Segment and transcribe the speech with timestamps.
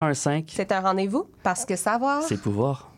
[0.00, 0.44] 1-5.
[0.48, 2.22] C'est un rendez-vous parce que savoir.
[2.22, 2.92] C'est pouvoir.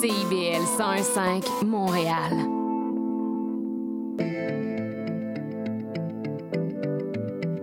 [0.00, 2.32] CIBL 101.5 Montréal.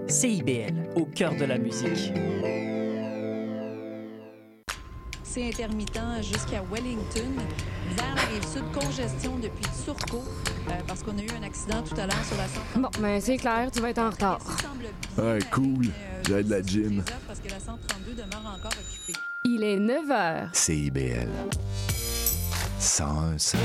[0.08, 2.14] CIBL, au cœur de la musique.
[5.32, 7.32] C'est intermittent jusqu'à Wellington.
[7.96, 10.24] Vers la rive sud, congestion depuis Turcot,
[10.70, 12.82] euh, parce qu'on a eu un accident tout à l'heure sur la 132.
[12.82, 14.40] Bon, ben c'est clair, tu vas être en retard.
[14.42, 14.86] Ça semble
[15.28, 15.80] Ouais, bien, cool.
[15.82, 16.90] mais, euh, J'ai de la gym.
[16.92, 19.20] les offre Parce que la 132 demeure encore occupée.
[19.44, 20.50] Il est 9 h.
[20.54, 21.30] CIBL
[22.80, 23.58] 101.5.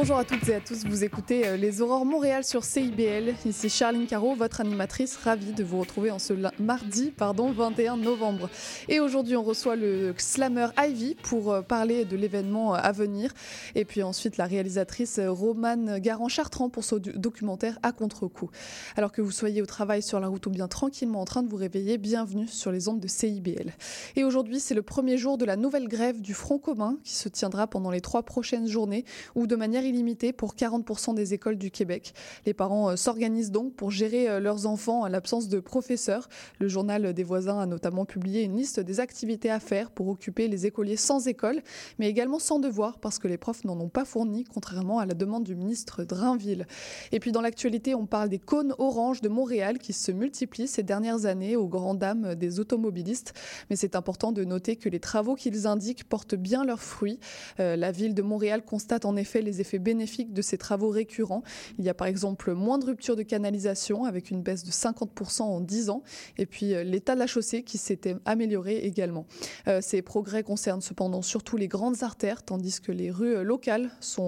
[0.00, 3.34] Bonjour à toutes et à tous, vous écoutez euh, Les Aurores Montréal sur CIBL.
[3.44, 8.48] Ici Charline Caro, votre animatrice, ravie de vous retrouver en ce mardi pardon, 21 novembre.
[8.88, 13.30] Et aujourd'hui, on reçoit le slammer Ivy pour euh, parler de l'événement euh, à venir.
[13.74, 18.48] Et puis ensuite, la réalisatrice Romane Garand-Chartrand pour du- documentaire À contre-coup.
[18.96, 21.50] Alors que vous soyez au travail, sur la route ou bien tranquillement en train de
[21.50, 23.74] vous réveiller, bienvenue sur les ondes de CIBL.
[24.16, 27.28] Et aujourd'hui, c'est le premier jour de la nouvelle grève du Front commun qui se
[27.28, 31.70] tiendra pendant les trois prochaines journées ou de manière illimitée pour 40% des écoles du
[31.70, 32.14] Québec.
[32.46, 36.28] Les parents euh, s'organisent donc pour gérer euh, leurs enfants à l'absence de professeurs.
[36.58, 40.48] Le journal des voisins a notamment publié une liste des activités à faire pour occuper
[40.48, 41.62] les écoliers sans école,
[41.98, 45.14] mais également sans devoir parce que les profs n'en ont pas fourni, contrairement à la
[45.14, 46.66] demande du ministre Drainville.
[47.12, 50.82] Et puis dans l'actualité, on parle des cônes orange de Montréal qui se multiplient ces
[50.82, 53.34] dernières années aux grandes dames des automobilistes.
[53.68, 57.18] Mais c'est important de noter que les travaux qu'ils indiquent portent bien leurs fruits.
[57.58, 61.42] Euh, la ville de Montréal constate en effet les effets bénéfiques de ces travaux récurrents.
[61.78, 65.42] Il y a par exemple moins de ruptures de canalisation avec une baisse de 50%
[65.42, 66.02] en 10 ans
[66.38, 69.26] et puis euh, l'état de la chaussée qui s'était amélioré également.
[69.68, 73.90] Euh, ces progrès concernent cependant surtout les grandes artères tandis que les rues euh, locales
[74.00, 74.20] sont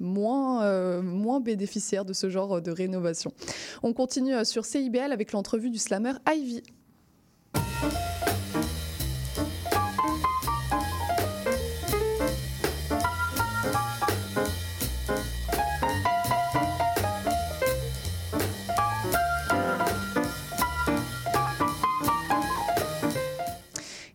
[0.00, 3.32] moins, bénéficiaires de ce genre de rénovation.
[3.82, 6.62] On continue sur CIBL avec l'entrevue du slammer Ivy.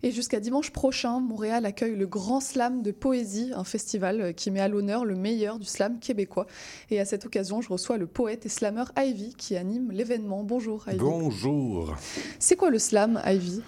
[0.06, 4.52] Et jusqu'à dimanche prochain, Montréal accueille le Grand Slam de poésie, un festival euh, qui
[4.52, 6.46] met à l'honneur le meilleur du slam québécois.
[6.92, 10.44] Et à cette occasion, je reçois le poète et slammer Ivy qui anime l'événement.
[10.44, 10.98] Bonjour Ivy.
[10.98, 11.96] Bonjour.
[12.38, 13.62] C'est quoi le slam Ivy?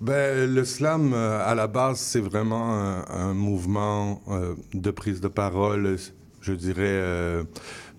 [0.00, 5.20] Ben, le slam, euh, à la base, c'est vraiment un, un mouvement euh, de prise
[5.20, 5.98] de parole,
[6.40, 7.44] je dirais, euh,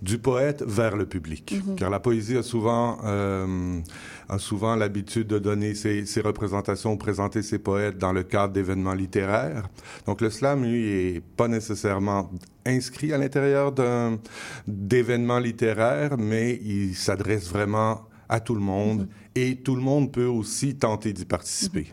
[0.01, 1.55] du poète vers le public.
[1.77, 3.79] Car la poésie a souvent, euh,
[4.29, 8.53] a souvent l'habitude de donner ses, ses représentations, ou présenter ses poètes dans le cadre
[8.53, 9.67] d'événements littéraires.
[10.05, 12.31] Donc le slam, lui, est pas nécessairement
[12.65, 14.19] inscrit à l'intérieur d'un
[14.67, 20.25] d'événements littéraires, mais il s'adresse vraiment à tout le monde et tout le monde peut
[20.25, 21.87] aussi tenter d'y participer.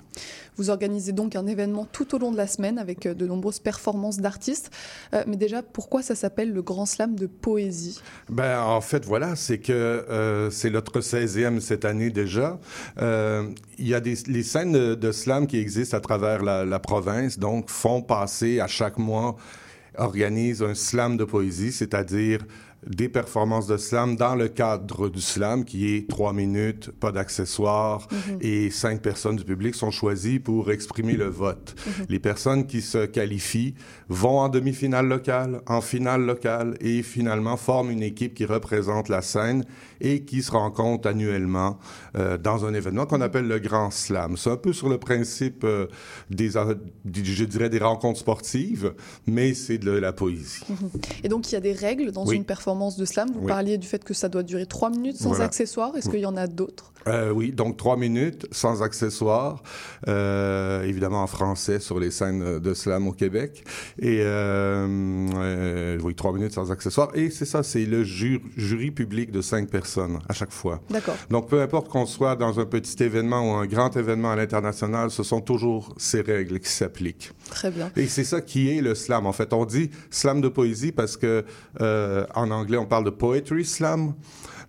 [0.60, 3.60] Vous organisez donc un événement tout au long de la semaine avec euh, de nombreuses
[3.60, 4.70] performances d'artistes.
[5.14, 7.98] Euh, mais déjà, pourquoi ça s'appelle le Grand Slam de poésie?
[8.28, 12.58] Ben, en fait, voilà, c'est que euh, c'est notre 16e cette année déjà.
[12.98, 17.38] Il y a des, les scènes de, slam qui existent à travers la, la province,
[17.38, 19.36] donc font passer à chaque mois,
[19.96, 22.40] organisent un slam de poésie, c'est-à-dire
[22.86, 28.08] des performances de slam dans le cadre du slam qui est trois minutes, pas d'accessoires
[28.40, 31.74] et cinq personnes du public sont choisies pour exprimer le vote.
[32.08, 33.74] Les personnes qui se qualifient
[34.08, 39.20] vont en demi-finale locale, en finale locale et finalement forment une équipe qui représente la
[39.20, 39.64] scène
[40.00, 41.78] et qui se rencontre annuellement
[42.16, 44.38] euh, dans un événement qu'on appelle le Grand Slam.
[44.38, 45.86] C'est un peu sur le principe euh,
[46.30, 46.74] des, euh,
[47.04, 48.94] des- je dirais, des rencontres sportives,
[49.26, 50.62] mais c'est de la poésie.
[51.22, 52.36] Et donc, il y a des règles dans Oui.
[52.36, 53.28] une performance de slam.
[53.32, 53.46] Vous Oui.
[53.48, 55.44] parliez du fait que ça doit durer trois minutes sans Voilà.
[55.46, 55.96] accessoires.
[55.96, 56.92] Est-ce qu'il y en a d'autres?
[57.08, 59.62] Euh, oui, donc trois minutes sans accessoires,
[60.06, 63.64] euh, évidemment en français sur les scènes de slam au Québec.
[63.98, 64.86] Et euh,
[65.34, 67.08] euh, oui, trois minutes sans accessoires.
[67.14, 70.80] Et c'est ça, c'est le ju- jury public de cinq personnes à chaque fois.
[70.90, 71.16] D'accord.
[71.30, 75.10] Donc peu importe qu'on soit dans un petit événement ou un grand événement à l'international,
[75.10, 77.32] ce sont toujours ces règles qui s'appliquent.
[77.48, 77.90] Très bien.
[77.96, 79.26] Et c'est ça qui est le slam.
[79.26, 81.44] En fait, on dit slam de poésie parce que
[81.80, 84.14] en anglais, on parle de poetry slam.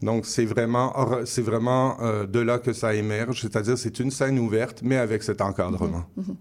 [0.01, 0.93] Donc, c'est vraiment,
[1.25, 5.21] c'est vraiment euh, de là que ça émerge, c'est-à-dire c'est une scène ouverte, mais avec
[5.21, 6.05] cet encadrement.
[6.17, 6.35] Mhm, mhm.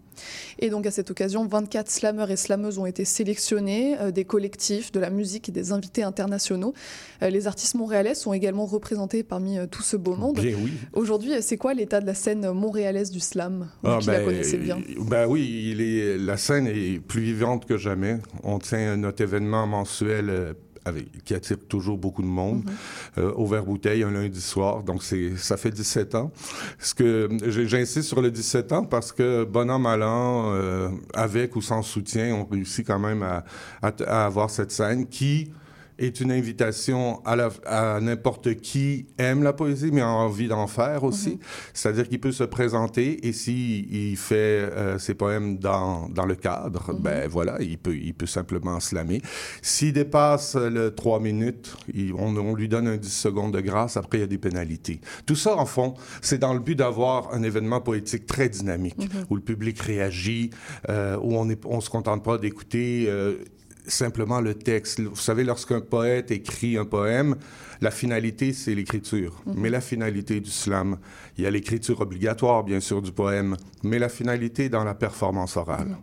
[0.58, 4.92] Et donc, à cette occasion, 24 slammeurs et slammeuses ont été sélectionnés, euh, des collectifs,
[4.92, 6.72] de la musique et des invités internationaux.
[7.22, 10.40] Euh, les artistes montréalais sont également représentés parmi tout ce beau monde.
[10.40, 10.72] Bien oui.
[10.94, 13.68] Aujourd'hui, c'est quoi l'état de la scène montréalaise du slam?
[13.84, 17.76] Ah, la ben, connaissez bien ben oui, il est, la scène est plus vivante que
[17.76, 18.18] jamais.
[18.42, 20.54] On tient notre événement mensuel
[21.24, 22.62] qui attire toujours beaucoup de monde,
[23.18, 24.82] euh, au verre-bouteille un lundi soir.
[24.82, 26.32] Donc, c'est, ça fait 17 ans.
[26.78, 31.56] Ce que, j'insiste sur le 17 ans parce que, bon an, mal an, euh, avec
[31.56, 33.44] ou sans soutien, on réussit quand même à,
[33.82, 35.50] à avoir cette scène qui,
[36.00, 37.36] est une invitation à,
[37.66, 41.30] à n'importe qui aime la poésie, mais a envie d'en faire aussi.
[41.30, 41.38] Mhm.
[41.74, 46.34] C'est-à-dire qu'il peut se présenter et s'il il fait euh, ses poèmes dans, dans le
[46.34, 47.00] cadre, mhm.
[47.00, 49.20] ben voilà, il peut, il peut simplement slammer.
[49.62, 51.76] S'il dépasse le 3 minutes,
[52.16, 55.00] on, on, lui donne un 10 secondes de grâce, après il y a des pénalités.
[55.26, 59.26] Tout ça, en fond, c'est dans le but d'avoir un événement poétique très dynamique, mhm.
[59.28, 60.50] où le public réagit,
[60.88, 63.04] euh, où on ne on se contente pas d'écouter...
[63.08, 63.44] Euh,
[63.92, 65.00] simplement le texte.
[65.00, 67.36] Vous savez, lorsqu'un poète écrit un poème,
[67.80, 69.42] la finalité, c'est l'écriture.
[69.46, 69.54] Mhm.
[69.56, 70.98] Mais la finalité du slam,
[71.36, 75.56] il y a l'écriture obligatoire, bien sûr, du poème, mais la finalité dans la performance
[75.56, 75.96] orale.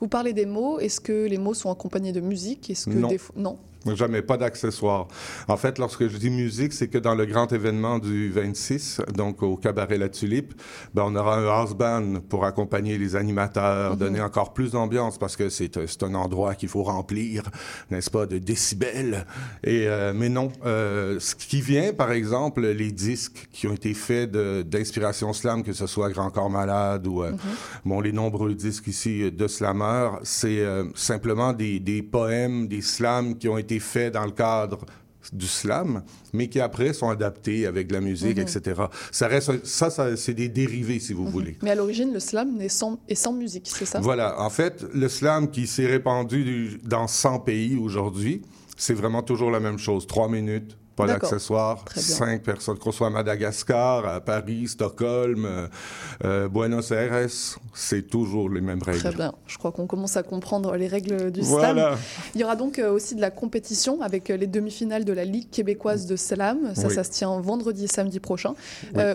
[0.00, 0.78] Vous parlez des mots.
[0.78, 2.70] Est-ce que les mots sont accompagnés de musique?
[2.70, 3.08] Est-ce que non.
[3.08, 3.20] Des...
[3.36, 3.58] non.
[3.86, 5.06] Jamais, pas d'accessoires.
[5.46, 9.42] En fait, lorsque je dis musique, c'est que dans le grand événement du 26, donc
[9.42, 10.52] au Cabaret La Tulipe,
[10.94, 13.98] ben, on aura un house band pour accompagner les animateurs, mhm.
[13.98, 17.44] donner encore plus d'ambiance parce que c'est un endroit qu'il faut remplir,
[17.90, 19.26] n'est-ce pas, de décibels.
[19.62, 23.94] Et, euh, mais non, euh, ce qui vient, par exemple, les disques qui ont été
[23.94, 27.38] faits d'inspiration slam, que ce soit Grand Corps Malade ou euh, mhm.
[27.84, 30.64] bon, les nombreux disques ici de slameurs, c'est
[30.94, 34.78] simplement des, des poèmes, des slams qui ont été faits dans le cadre
[35.32, 38.44] du slam, mais qui après sont adaptés avec de la musique, mhm.
[38.44, 38.82] etc.
[39.10, 41.30] Ça reste, ça, ça c'est des dérivés, si vous mhm.
[41.30, 41.58] voulez.
[41.62, 44.00] Mais à l'origine, le slam est sans, est sans musique, c'est ça?
[44.00, 44.40] Voilà.
[44.40, 48.42] En fait, le slam qui s'est répandu dans 100 pays aujourd'hui,
[48.76, 50.06] c'est vraiment toujours la même chose.
[50.06, 55.68] Trois minutes, pas d'accessoires, cinq personnes, qu'on soit à Madagascar, à Paris, Stockholm, euh,
[56.24, 57.28] euh, Buenos Aires,
[57.74, 59.00] c'est toujours les mêmes règles.
[59.00, 61.96] Très bien, je crois qu'on commence à comprendre les règles du slam.
[62.34, 65.50] Il y aura donc euh, aussi de la compétition avec les demi-finales de la Ligue
[65.50, 68.54] québécoise de slam, ça, ça se tient vendredi et samedi prochain.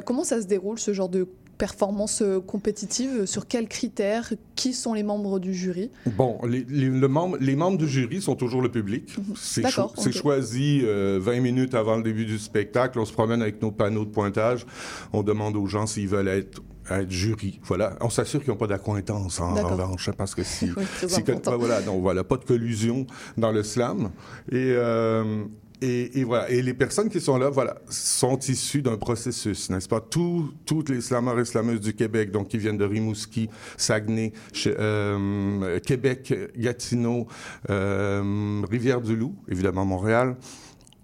[0.05, 1.27] comment ça se déroule ce genre de
[1.57, 5.91] performance euh, compétitive Sur quels critères Qui sont les membres du jury?
[6.17, 9.17] Bon, les, le membre, les membres du jury sont toujours le public.
[9.17, 9.35] Mhm.
[9.35, 12.99] C'est choisi 20 euh, minutes avant le début du spectacle.
[12.99, 14.65] On se promène avec nos panneaux de pointage.
[15.11, 16.61] On demande aux gens s'ils veulent être
[16.91, 17.59] être jury.
[17.63, 17.95] Voilà.
[18.01, 20.69] On s'assure qu'ils n'ont pas d'accointance en revanche, hein, parce que si,
[21.07, 23.05] si voilà, donc voilà, pas de collusion
[23.37, 24.11] dans le slam.
[24.51, 25.45] Et euh,
[25.83, 26.49] et, voilà.
[26.49, 29.99] Et les personnes qui sont là, voilà, sont issues d'un processus, n'est-ce pas?
[29.99, 34.33] toutes les slameurs et du Québec, donc qui viennent de Rimouski, Saguenay,
[34.67, 37.27] euh, Québec, Gatineau,
[37.69, 40.37] euh, Rivière-du-Loup, évidemment Montréal,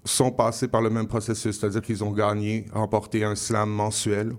[0.06, 4.34] sont passés par le même processus, c'est-à-dire qu'ils ont gagné, remporté un slam mensuel,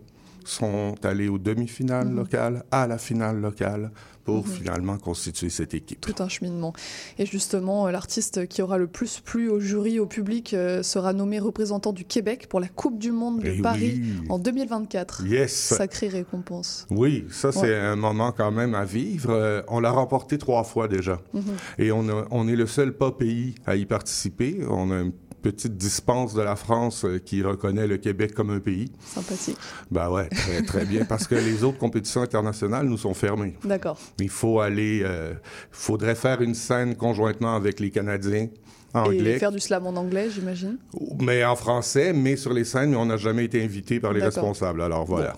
[0.44, 2.14] sont allés aux demi-finales mm-hmm.
[2.14, 3.90] locales, à la finale locale,
[4.25, 4.52] pour mhm.
[4.52, 6.00] finalement constituer cette équipe.
[6.00, 6.72] Tout un cheminement.
[7.19, 11.12] Et justement, euh, l'artiste qui aura le plus plu au jury, au public, euh, sera
[11.12, 15.25] nommé représentant du Québec pour la Coupe du Monde de eh Paris en 2024.
[15.26, 15.52] Yes.
[15.52, 16.87] Sacrée récompense.
[16.90, 19.31] Oui, ça c'est un moment quand même à vivre.
[19.31, 21.20] Euh, on l'a remporté trois fois déjà.
[21.32, 21.42] Mhm.
[21.78, 24.60] Et on, on est le seul pas pays à y participer.
[24.69, 25.10] On a un
[25.40, 28.90] petite dispense de la France euh, qui reconnaît le Québec comme un pays.
[29.04, 29.56] Sympathique.
[29.90, 33.56] Ben ouais, très, très bien, parce que les autres compétitions internationales nous sont fermées.
[33.64, 33.98] D'accord.
[34.19, 35.34] Il faut aller, euh,
[35.70, 38.49] faudrait faire une scène conjointement avec les Canadiens.
[38.92, 39.37] Anglais.
[39.37, 40.76] Et faire du slam en anglais, j'imagine.
[41.20, 44.82] Mais en français, mais sur les scènes, on n'a jamais été invité par les responsables.
[44.82, 45.37] Alors voilà.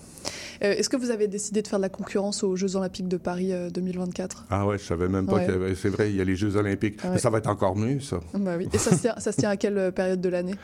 [0.61, 3.51] Est-ce que vous avez décidé de faire de la concurrence aux Jeux Olympiques de Paris
[3.71, 6.35] 2024 euh, Ah ouais, je savais même pas que c'est vrai, il y a les
[6.35, 6.99] Jeux Olympiques.
[7.03, 8.19] Mais ça va être encore mieux, ça.
[8.33, 8.67] Bah oui.
[8.73, 10.55] Et ça se, tient, à quelle euh, période de l'année?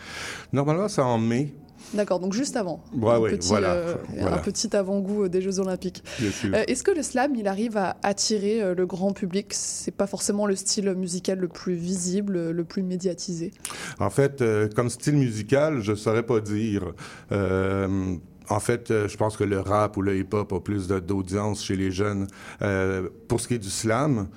[0.53, 1.53] Normalement, c'est en mai.
[1.93, 2.83] D'accord, donc juste avant.
[2.93, 6.03] Ouais, un, petit, un petit avant-goût des Jeux Olympiques.
[6.67, 9.53] Est-ce que le slam, il arrive à attirer le grand public?
[9.53, 13.53] C'est pas forcément le style musical le plus visible, le plus médiatisé?
[13.99, 14.43] En fait,
[14.75, 16.93] comme style musical, je saurais pas dire.
[18.49, 21.75] En fait, euh, je pense que le rap ou le hip-hop a plus d'audience chez
[21.75, 22.27] les jeunes.
[22.61, 24.27] Euh, pour ce qui est du slam,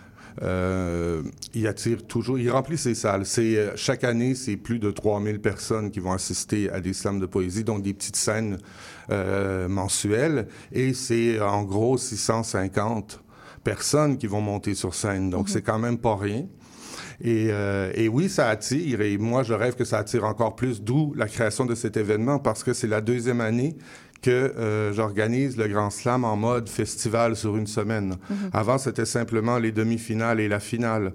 [0.41, 1.23] euh,
[1.55, 3.27] il attire toujours, il remplit ses salles.
[3.27, 7.21] C'est euh, chaque année, c'est plus de 3000 personnes qui vont assister à des slams
[7.21, 8.59] de poésie, donc des petites scènes
[9.11, 13.23] euh, mensuelles, et c'est en gros 650
[13.65, 15.31] personnes qui vont monter sur scène.
[15.31, 15.53] Donc mhm.
[15.53, 16.47] c'est quand même pas rien.
[17.23, 19.01] Et, euh, et, oui, ça attire.
[19.01, 22.41] Et moi, je rêve que ça attire encore plus, d'où la création de cet événement,
[22.41, 23.77] parce que c'est la deuxième année
[24.23, 28.13] que euh, j'organise le Grand Slam en mode festival sur une semaine.
[28.13, 28.51] Mm-hmm.
[28.53, 31.13] Avant, c'était simplement les demi-finales et la finale.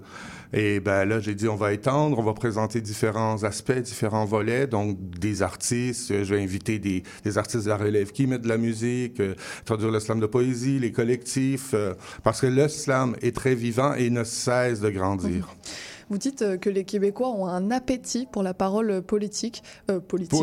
[0.52, 4.66] Et ben là, j'ai dit, on va étendre, on va présenter différents aspects, différents volets,
[4.66, 6.08] donc des artistes.
[6.08, 9.34] Je vais inviter des, des artistes de la relève qui mettent de la musique, euh,
[9.64, 13.94] traduire le slam de poésie, les collectifs, euh, parce que le slam est très vivant
[13.94, 15.46] et ne cesse de grandir.
[15.46, 15.97] Mm-hmm.
[16.10, 19.62] Vous dites euh, que les Québécois ont un appétit pour la parole politique.
[19.90, 20.40] Euh, politique.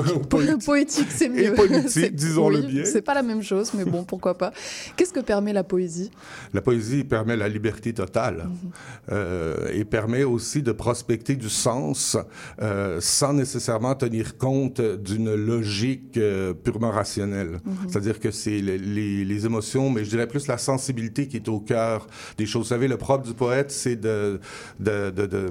[0.65, 1.45] Poétique, c'est mieux.
[1.45, 2.85] Et politique, disons-le oui, bien.
[2.85, 4.51] C'est pas la même chose, mais bon, pourquoi pas.
[4.95, 6.11] Qu'est-ce que permet la poésie?
[6.53, 9.11] La poésie permet la liberté totale mm -hmm.
[9.11, 12.17] euh, et permet aussi de prospecter du sens
[12.61, 16.19] euh, sans nécessairement tenir compte d'une logique
[16.63, 17.53] purement rationnelle.
[17.53, 17.89] Mm -hmm.
[17.89, 21.49] C'est-à-dire que c'est les, les, les, émotions, mais je dirais plus la sensibilité qui est
[21.57, 21.97] au cœur
[22.39, 22.63] des choses.
[22.65, 24.39] Vous savez, le propre du poète, c'est de,
[24.87, 25.41] de, de, de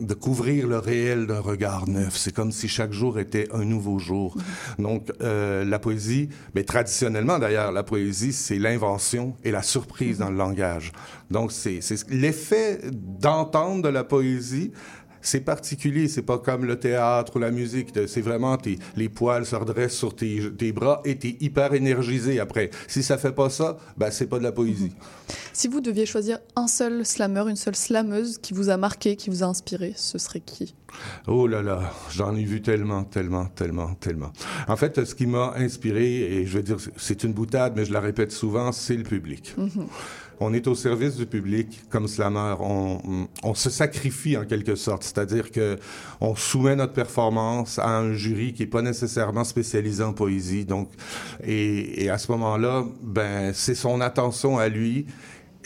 [0.00, 2.16] de couvrir le réel d'un regard neuf.
[2.16, 4.36] C'est comme si chaque jour était un nouveau jour.
[4.78, 10.30] Donc, euh, la poésie, mais traditionnellement d'ailleurs, la poésie, c'est l'invention et la surprise dans
[10.30, 10.92] le langage.
[11.30, 14.72] Donc, c'est l'effet d'entendre de la poésie
[15.20, 17.88] c'est particulier, c'est pas comme le théâtre ou la musique.
[18.06, 22.40] C'est vraiment tes, les poils se redressent sur tes, tes bras et t'es hyper énergisé
[22.40, 22.70] après.
[22.88, 24.92] Si ça fait pas ça, ben c'est pas de la poésie.
[25.52, 29.30] Si vous deviez choisir un seul slammer, une seule slameuse qui vous a marqué, qui
[29.30, 30.74] vous a inspiré, ce serait qui?
[31.26, 34.32] Oh là là, j'en ai vu tellement, tellement, tellement, tellement.
[34.66, 37.92] En fait, ce qui m'a inspiré, et je veux dire, c'est une boutade, mais je
[37.92, 39.54] la répète souvent, c'est le public.
[39.56, 39.86] Mm -hmm.
[40.42, 42.54] On est au service du public comme slammer.
[42.60, 45.76] On, on se sacrifie en quelque sorte, c'est-à-dire que
[46.20, 50.64] on soumet notre performance à un jury qui est pas nécessairement spécialisé en poésie.
[50.64, 50.90] Donc,
[51.44, 55.06] et, et à ce moment-là, ben c'est son attention à lui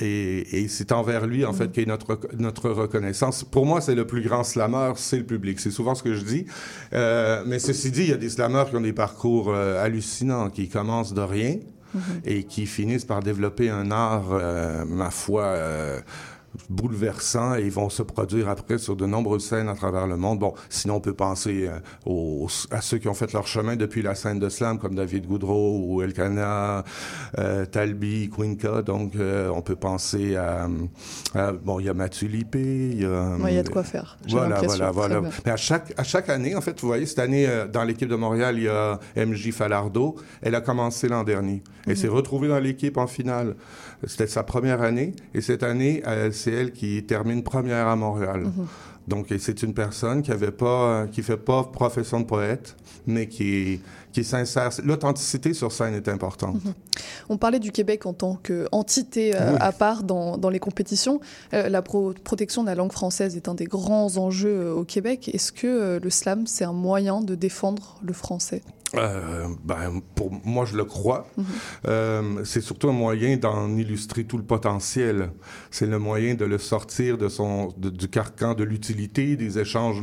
[0.01, 3.45] et, et c'est envers lui, en fait, qu'est notre, notre reconnaissance.
[3.45, 5.61] Pour moi, c'est le plus grand slammer, c'est le public.
[5.61, 6.47] C'est souvent ce que je dis.
[6.93, 10.51] Euh, mais ceci dit, il y a des slammers qui ont des parcours euh, hallucinants,
[10.51, 11.59] qui commencent de rien
[12.25, 15.45] et qui finissent par développer un art, euh, ma foi,
[16.69, 20.39] bouleversant et ils vont se produire après sur de nombreuses scènes à travers le monde.
[20.39, 24.03] Bon, sinon on peut penser euh, aux, à ceux qui ont fait leur chemin depuis
[24.03, 26.85] la scène de slam comme David Goudreau ou Elkana,
[27.39, 28.83] euh, Talbi, Quinca.
[28.83, 30.69] Donc euh, on peut penser à,
[31.35, 33.85] à bon, il y a Mathieu Lippé, il y a il y a de quoi
[33.85, 34.17] faire.
[34.29, 35.23] Voilà, voilà, voilà.
[35.45, 38.17] Mais à chaque à chaque année, en fait, vous voyez, cette année dans l'équipe de
[38.17, 40.17] Montréal, il y a MJ Falardeau.
[40.43, 41.63] Elle a commencé l'an dernier.
[41.87, 42.01] Elle mm -hmm.
[42.01, 43.55] s'est retrouvée dans l'équipe en finale.
[44.07, 48.41] C'était sa première année et cette année, c'est elle qui termine première à Montréal.
[48.43, 48.67] Mm -hmm.
[49.07, 52.75] Donc, c'est une personne qui avait pas, qui fait pas profession de poète,
[53.07, 53.81] mais qui,
[54.13, 54.71] qui est sincère.
[54.83, 56.57] L'authenticité sur scène est importante.
[56.57, 56.73] -hmm.
[57.29, 59.59] On parlait du Québec en tant qu'entité euh, oui.
[59.61, 61.17] à part dans, dans les compétitions.
[61.53, 64.85] Euh, la pro protection de la langue française est un des grands enjeux euh, au
[64.95, 65.19] Québec.
[65.35, 68.63] Est-ce que euh, le slam, c'est un moyen de défendre le français?
[68.97, 71.27] Euh, ben, pour moi, je le crois.
[71.37, 71.47] Mm -hmm.
[71.89, 75.31] euh, c'est surtout un moyen d'en illustrer tout le potentiel.
[75.71, 80.01] C'est le moyen de le sortir de son, de, du carcan de l'utilité, des échanges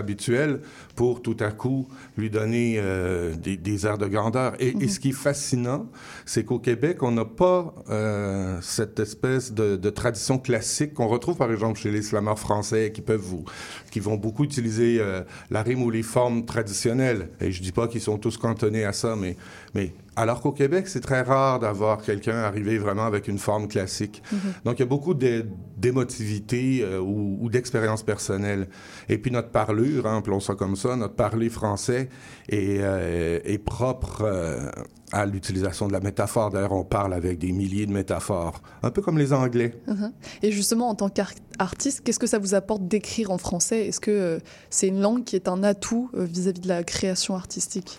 [0.00, 0.60] habituels,
[0.96, 1.86] pour tout à coup
[2.16, 4.54] lui donner euh, des, des, airs de grandeur.
[4.58, 4.84] Et, mm -hmm.
[4.84, 5.82] et ce qui est fascinant,
[6.24, 11.36] c'est qu'au Québec, on n'a pas euh, cette espèce de, de tradition classique qu'on retrouve,
[11.36, 13.44] par exemple, chez les slameurs français qui peuvent vous,
[13.92, 17.22] qui vont beaucoup utiliser euh, la rime ou les formes traditionnelles.
[17.42, 19.36] Et je dis pas qu'ils sont tous cantonnés à ça, mais,
[19.74, 24.22] mais alors qu'au Québec, c'est très rare d'avoir quelqu'un arrivé vraiment avec une forme classique.
[24.32, 24.64] Mm -hmm.
[24.64, 28.68] Donc, il y a beaucoup d'émotivité euh, ou, ou d'expérience personnelle.
[29.10, 32.08] Et puis, notre parlure, hein, appelons ça comme ça, notre parler français
[32.48, 34.70] est, euh, est propre euh,
[35.12, 36.48] à l'utilisation de la métaphore.
[36.50, 39.70] D'ailleurs, on parle avec des milliers de métaphores, un peu comme les Anglais.
[39.86, 40.12] Mm -hmm.
[40.44, 43.80] Et justement, en tant qu'artiste, qu'est-ce que ça vous apporte d'écrire en français?
[43.88, 44.40] Est-ce que
[44.76, 47.92] c'est une langue qui est un atout vis-à-vis -vis de la création artistique?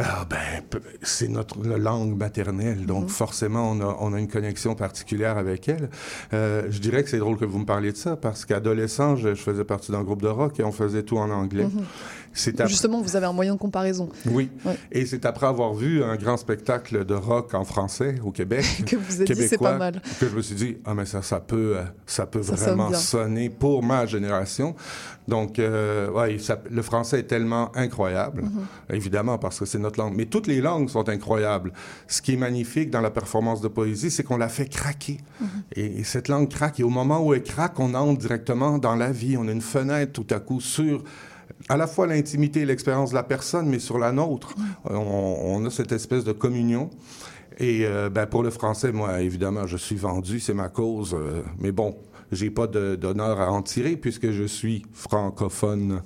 [0.00, 0.62] Ah ben,
[1.02, 3.08] c'est notre langue maternelle, donc mmh.
[3.08, 5.90] forcément on a, on a une connexion particulière avec elle.
[6.32, 9.34] Euh, je dirais que c'est drôle que vous me parliez de ça parce qu'adolescent, je,
[9.34, 11.64] je, faisais partie d'un groupe de rock et on faisait tout en anglais.
[11.64, 11.82] Mmh.
[12.48, 12.68] Après...
[12.68, 14.08] Justement, vous avez un moyen de comparaison.
[14.26, 14.76] Oui, ouais.
[14.92, 18.96] et c'est après avoir vu un grand spectacle de rock en français au Québec que
[18.96, 20.00] vous êtes dit c'est pas mal.
[20.20, 23.50] Que je me suis dit ah mais ça ça peut ça peut ça vraiment sonner
[23.50, 24.74] pour ma génération.
[25.26, 28.94] Donc euh, ouais, ça, le français est tellement incroyable, -hmm.
[28.94, 30.14] évidemment parce que c'est notre langue.
[30.16, 31.72] Mais toutes les langues sont incroyables.
[32.06, 35.18] Ce qui est magnifique dans la performance de poésie, c'est qu'on la fait craquer.
[35.18, 35.46] -hmm.
[35.76, 36.80] et, et, cette langue craque.
[36.80, 39.36] Et au moment où elle craque, on entre directement dans la vie.
[39.36, 41.02] On a une fenêtre tout à coup sur
[41.68, 44.54] à la fois l'intimité et l'expérience de la personne, mais sur la nôtre.
[44.56, 44.90] Mm.
[44.90, 46.90] On, on, a cette espèce de communion.
[47.58, 51.14] Et euh, ben, pour le français, moi, évidemment, je suis vendu, c'est ma cause.
[51.14, 51.96] Euh, mais bon,
[52.30, 56.02] j'ai pas d'honneur à en tirer puisque je suis francophone,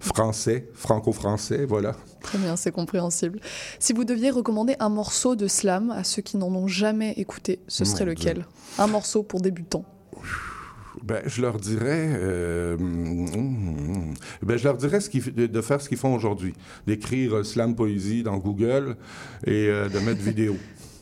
[0.00, 1.94] français, franco-français, voilà.
[2.22, 3.40] Très bien, c'est compréhensible.
[3.78, 7.60] Si vous deviez recommander un morceau de slam à ceux qui n'en ont jamais écouté,
[7.68, 8.46] ce serait Mon lequel?
[8.78, 9.84] Un morceau pour débutants.
[11.06, 15.88] Ben, je leur dirais, euh, mm, ben, je leur dirais ce de, de faire ce
[15.88, 16.52] qu'ils font aujourd'hui,
[16.84, 18.96] d'écrire euh, slam poésie dans Google
[19.46, 20.56] et euh, de mettre vidéo.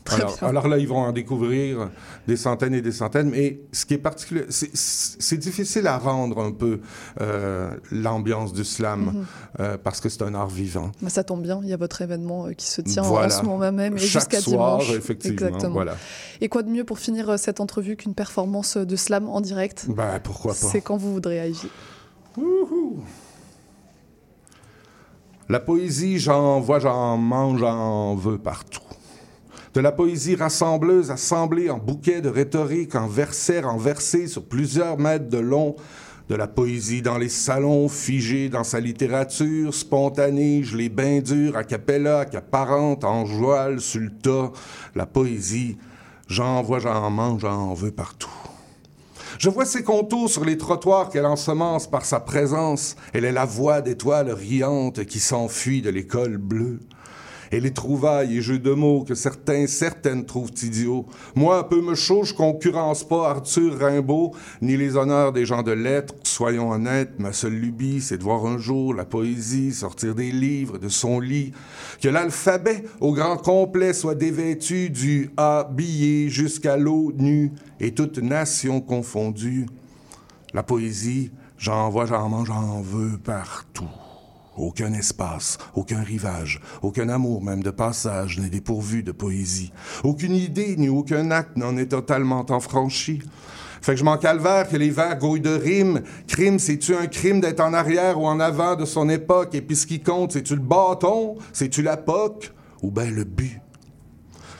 [0.05, 0.47] Très Alors, bien.
[0.47, 1.89] alors là, ils vont en découvrir
[2.27, 3.31] des centaines et des centaines.
[3.31, 6.79] Mais ce qui est particulier, c'est- difficile à rendre un peu
[7.21, 9.25] euh, l'ambiance du slam Mhm.
[9.61, 10.91] euh, parce que c'est un art vivant.
[11.01, 13.35] Mais ça tombe bien, il y a votre événement euh, qui se tient Voilà.
[13.35, 14.91] en ce moment même et jusqu'à dimanche.
[14.91, 15.33] effectivement.
[15.47, 15.73] Exactement.
[15.73, 15.97] Voilà.
[16.39, 19.87] Et quoi de mieux pour finir cette entrevue qu'une performance de slam en direct?
[19.89, 20.57] Ben, pourquoi pas.
[20.71, 21.67] C'est quand vous voudrez, Ivy.
[25.49, 28.81] La poésie, j'en vois, j'en mange, j'en veux partout.
[29.75, 35.27] De la poésie rassembleuse assemblée en bouquets de rhétorique, en versets renversés sur plusieurs mètres
[35.27, 35.75] de long.
[36.29, 41.57] De la poésie dans les salons, figée dans sa littérature, spontanée, je les bains durs,
[41.57, 43.25] a cappella, accaparante, en
[44.23, 44.51] tas.
[44.95, 45.77] La poésie,
[46.29, 48.29] j'en vois, j'en mange, j'en veux partout.
[49.39, 52.95] Je vois ses contours sur les trottoirs qu'elle ensemence par sa présence.
[53.11, 56.79] Elle est la voix d'étoiles riantes qui s'enfuit de l'école bleue.
[57.55, 61.05] Et les trouvailles et jeux de mots que certains, certaines trouvent idiots.
[61.35, 65.63] Moi, un peu me chaud, je concurrence pas Arthur Rimbaud, ni les honneurs des gens
[65.63, 66.13] de lettres.
[66.23, 70.79] Soyons honnêtes, ma seule lubie, c'est de voir un jour la poésie sortir des livres
[70.79, 71.53] de son lit.
[72.01, 78.17] Que l'alphabet, au grand complet, soit dévêtu du A billet jusqu'à l'eau nue, et toute
[78.17, 79.65] nation confondue.
[80.53, 83.87] La poésie, j'en vois, j'en mange, j'en veux partout.
[84.57, 89.73] Aucun espace, aucun rivage, aucun amour même de passage n'est dépourvu de poésie.
[90.03, 93.21] Aucune idée ni aucun acte n'en est totalement enfranchi.
[93.81, 96.01] Fait que je m'en calvaire que les vers grouillent de rimes.
[96.27, 99.53] Crime, c'est-tu un crime d'être en arrière ou en avant de son époque?
[99.53, 101.35] Et puis ce qui compte, c'est-tu le bâton?
[101.53, 102.51] C'est-tu la poque?
[102.81, 103.61] Ou ben le but?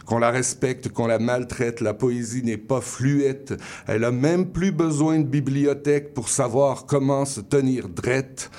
[0.05, 1.81] qu'on la respecte, qu'on la maltraite.
[1.81, 3.53] La poésie n'est pas fluette.
[3.87, 8.51] Elle a même plus besoin de bibliothèque pour savoir comment se tenir drette.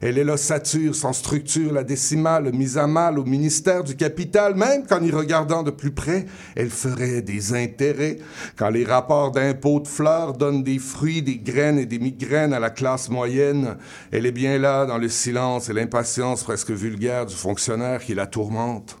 [0.00, 4.86] Elle est l'ossature sans structure, la décimale mise à mal au ministère du capital, même
[4.86, 8.18] qu'en y regardant de plus près, elle ferait des intérêts.
[8.56, 12.60] Quand les rapports d'impôts de fleurs donnent des fruits, des graines et des migraines à
[12.60, 13.76] la classe moyenne,
[14.12, 18.26] elle est bien là dans le silence et l'impatience presque vulgaire du fonctionnaire qui la
[18.26, 18.98] tourmente.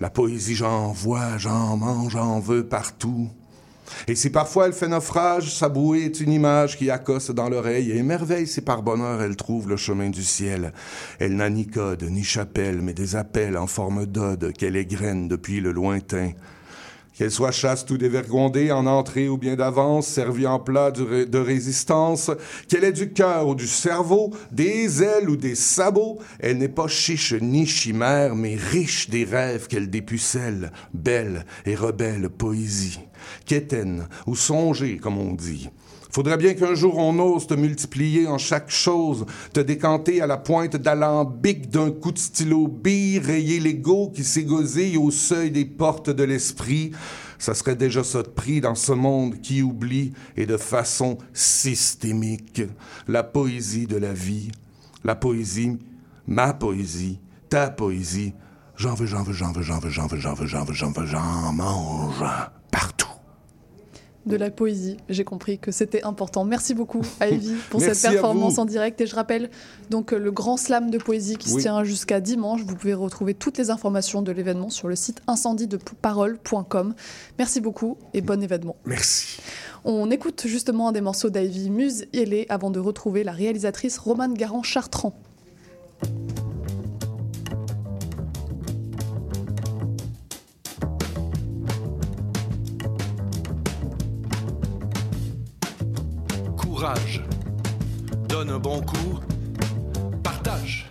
[0.00, 3.30] La poésie, j'en vois, j'en mange, j'en veux partout.
[4.08, 7.90] Et si parfois elle fait naufrage, sa bouée est une image qui accoste dans l'oreille
[7.90, 10.72] et émerveille si par bonheur elle trouve le chemin du ciel.
[11.18, 15.60] Elle n'a ni code, ni chapelle, mais des appels en forme d'ode qu'elle égrène depuis
[15.60, 16.32] le lointain.
[17.12, 21.26] Qu'elle soit chaste ou dévergondée, en entrée ou bien d'avance, servie en plat de, ré-
[21.26, 22.30] de résistance,
[22.66, 26.88] qu'elle ait du cœur ou du cerveau, des ailes ou des sabots, elle n'est pas
[26.88, 33.00] chiche ni chimère, mais riche des rêves qu'elle dépucelle, belle et rebelle poésie.
[33.46, 35.70] Quétaine ou songer, comme on dit.
[36.12, 40.38] Faudrait bien qu'un jour on ose te multiplier en chaque chose, te décanter à la
[40.38, 46.10] pointe d'alambic d'un coup de stylo bille, rayer l'ego qui s'égosille au seuil des portes
[46.10, 46.90] de l'esprit.
[47.38, 52.62] Ça serait déjà ça de prix dans ce monde qui oublie et de façon systémique
[53.06, 54.50] la poésie de la vie,
[55.04, 55.78] la poésie,
[56.26, 58.34] ma poésie, ta poésie.
[58.76, 60.90] J'en veux, j'en veux, j'en veux, j'en veux, j'en veux, j'en veux, j'en veux, j'en
[60.90, 62.24] veux, j'en mange
[62.72, 63.09] partout.
[64.26, 66.44] De la poésie, j'ai compris que c'était important.
[66.44, 69.00] Merci beaucoup, Ivy, pour Merci cette à performance en direct.
[69.00, 69.50] Et je rappelle
[69.88, 72.60] donc euh, le grand slam de poésie qui se tient jusqu'à dimanche.
[72.62, 76.94] Vous pouvez retrouver toutes les informations de l'événement sur le site incendiedeparole.com.
[77.38, 78.76] Merci beaucoup et bon événement.
[78.84, 79.38] Merci.
[79.84, 84.34] On écoute justement un des morceaux d'Ivy, Muse Ailée, avant de retrouver la réalisatrice Romane
[84.34, 85.14] Garand-Chartrand.
[98.26, 99.20] Donne un bon coup.
[100.22, 100.90] Partage.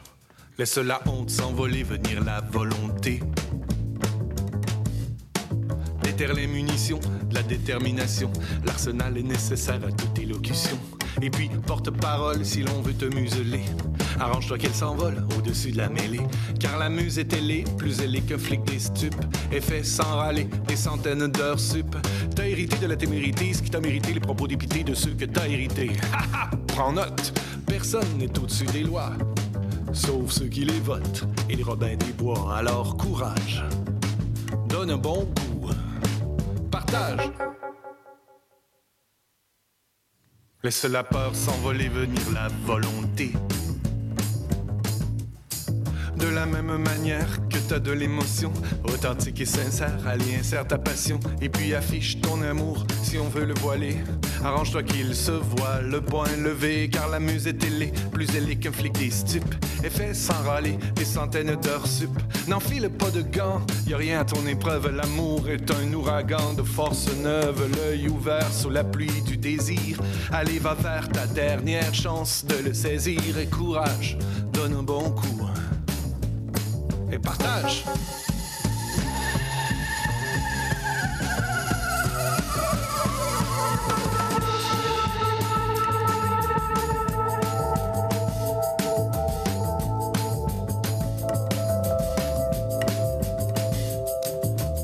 [0.60, 3.21] Laisse la honte s'envoler, venir la volonté.
[6.04, 6.99] Déterre les munitions,
[7.32, 8.32] la détermination.
[8.65, 10.78] L'arsenal est nécessaire à toute élocution.
[11.23, 13.63] Et puis, porte-parole si l'on veut te museler.
[14.19, 16.21] Arrange-toi qu'elle s'envole au-dessus de la mêlée.
[16.60, 19.15] Car la muse est ailée, plus ailée qu'un flic des stupes.
[19.51, 21.95] Et fait sans râler des centaines d'heures sup.
[22.36, 25.25] T'as hérité de la témérité, ce qui t'a mérité les propos dépités de ceux que
[25.25, 25.91] t'as hérités.
[26.34, 26.49] Ha!
[26.67, 27.34] Prends note,
[27.65, 29.12] personne n'est au-dessus des lois.
[29.93, 32.55] Sauf ceux qui les votent et les Robins des Bois.
[32.55, 33.63] Alors courage.
[34.67, 35.69] Donne un bon goût.
[36.71, 37.32] Partage.
[40.63, 43.34] Laisse la peur s'envoler, venir la volonté.
[46.19, 48.51] De la même manière que t'as de l'émotion,
[48.84, 53.45] authentique et sincère, allez, insère ta passion, et puis affiche ton amour si on veut
[53.45, 53.95] le voiler.
[54.43, 58.73] Arrange-toi qu'il se voit, le point levé, car la muse est télé, plus ailée qu'un
[58.73, 62.12] flic des stupes, et fait sans râler des centaines d'heures sup.
[62.47, 66.63] N'enfile pas de gants, y a rien à ton épreuve, l'amour est un ouragan de
[66.63, 69.97] force neuve, l'œil ouvert sous la pluie du désir.
[70.32, 74.17] Allez, va vers ta dernière chance de le saisir, et courage,
[74.51, 75.47] donne un bon coup
[77.12, 77.86] et partage.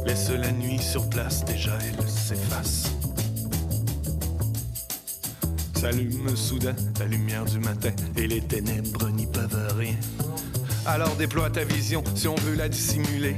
[0.06, 2.92] Laisse la nuit sur place, déjà elle s'efface.
[5.76, 9.96] S'allume soudain la lumière du matin et les ténèbres n'y peuvent rien.
[10.88, 13.36] Alors déploie ta vision si on veut la dissimuler.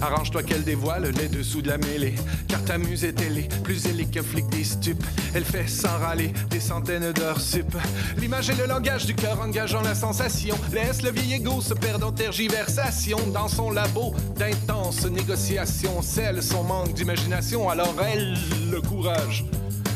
[0.00, 2.14] Arrange-toi qu'elle dévoile les dessous de la mêlée.
[2.48, 5.04] Car ta muse est ailée, plus ailée qu'un flic des stupes.
[5.34, 7.76] Elle fait sans râler des centaines d'heures sup.
[8.18, 10.56] L'image et le langage du cœur engageant la sensation.
[10.72, 13.18] Laisse le vieil égo se perdre en tergiversation.
[13.32, 16.00] Dans son labo d'intenses négociations.
[16.02, 17.68] Celle son manque d'imagination.
[17.68, 18.38] Alors elle,
[18.70, 19.44] le courage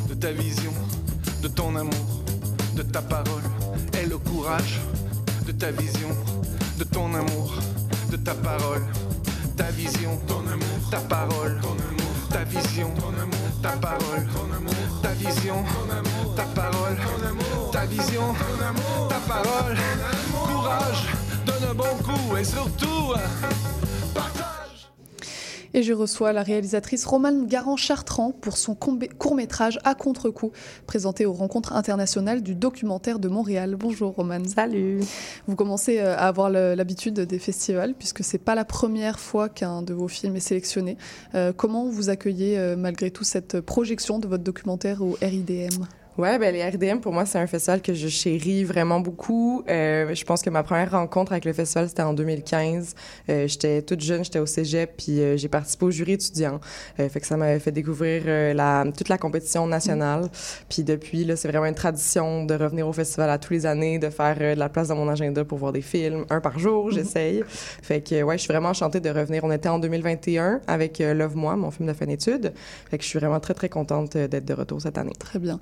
[0.09, 0.73] de ta vision,
[1.43, 2.23] de ton amour,
[2.75, 3.43] de ta parole.
[3.99, 4.81] Elle, le courage
[5.47, 6.09] de ta vision
[6.81, 7.53] de ton amour,
[8.11, 8.83] de ta parole,
[9.55, 14.57] ta vision, ton amour, ta parole, ton amour, ta vision, ton amour, ta parole, ton
[14.57, 19.77] amour, ta vision, ton amour, ta parole, ton amour, ta vision, ton amour, ta parole,
[20.47, 21.09] courage,
[21.45, 23.13] donne un bon coup et surtout.
[25.73, 30.51] Et je reçois la réalisatrice Romane Garand-Chartrand pour son court-métrage À contre-coup,
[30.87, 33.77] présenté aux rencontres internationales du documentaire de Montréal.
[33.79, 34.49] Bonjour Romane.
[34.49, 35.01] Salut.
[35.47, 39.95] Vous commencez à avoir l'habitude des festivals, puisque c'est pas la première fois qu'un de
[39.95, 40.97] vos films est sélectionné.
[41.35, 45.85] Euh, comment vous accueillez euh, malgré tout cette projection de votre documentaire au RIDM
[46.21, 49.65] Ouais, ben les RDM pour moi c'est un festival que je chéris vraiment beaucoup.
[49.71, 52.95] Euh, je pense que ma première rencontre avec le festival c'était en 2015.
[53.31, 56.61] Euh, j'étais toute jeune, j'étais au cégep puis euh, j'ai participé au jury étudiant.
[56.99, 60.29] Euh, fait que ça m'avait fait découvrir euh, la toute la compétition nationale.
[60.69, 63.99] Puis depuis là, c'est vraiment une tradition de revenir au festival à tous les années,
[63.99, 66.91] de faire de la place dans mon agenda pour voir des films, un par jour,
[66.91, 67.43] j'essaye.
[67.47, 69.43] Fait que ouais, je suis vraiment enchantée de revenir.
[69.43, 72.53] On était en 2021 avec Love moi, mon film de fin d'études.
[72.91, 75.15] Fait que je suis vraiment très très contente d'être de retour cette année.
[75.19, 75.59] Très bien.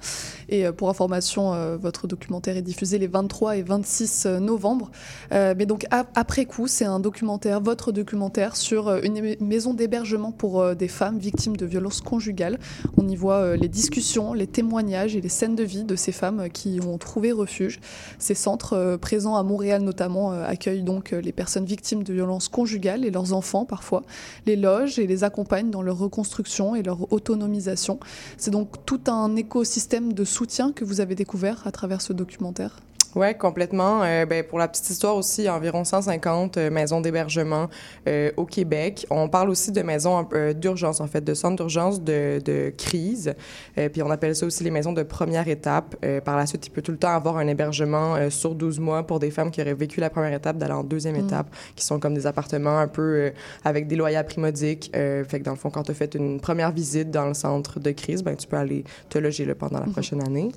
[0.48, 4.90] Et euh, pour information, euh, votre documentaire est diffusé les 23 et 26 euh, novembre.
[5.30, 10.88] mais donc après coup, c'est un documentaire, votre documentaire sur une maison d'hébergement pour des
[10.88, 12.58] femmes victimes de violences conjugales.
[12.96, 16.48] On y voit les discussions, les témoignages et les scènes de vie de ces femmes
[16.50, 17.80] qui ont trouvé refuge.
[18.18, 23.10] Ces centres présents à Montréal notamment accueillent donc les personnes victimes de violences conjugales et
[23.10, 24.02] leurs enfants parfois,
[24.46, 28.00] les logent et les accompagnent dans leur reconstruction et leur autonomisation.
[28.36, 32.76] C'est donc tout un écosystème de soutien que vous avez découvert à travers ce documentaire?
[33.18, 34.04] Oui, complètement.
[34.04, 37.68] Euh, ben, pour la petite histoire aussi, environ 150 euh, maisons d'hébergement
[38.06, 39.08] euh, au Québec.
[39.10, 43.34] On parle aussi de maisons d'urgence, en fait, de centres d'urgence de, de, crise.
[43.74, 45.96] Puis on appelle ça aussi les maisons de première étape.
[46.24, 49.18] Par la suite, il peut tout le temps avoir un hébergement sur 12 mois pour
[49.18, 51.26] des femmes qui auraient vécu la première étape d'aller en deuxième mmh.
[51.26, 53.32] étape, qui sont comme des appartements un peu
[53.64, 54.90] avec des loyers à prix modiques.
[54.92, 57.80] fait que dans le fond, quand tu as fait une première visite dans le centre
[57.80, 59.92] de crise, ben, tu peux aller te loger là, pendant la mmh.
[59.92, 60.50] prochaine année.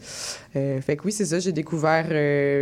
[0.54, 2.08] fait que oui, c'est ça, j'ai découvert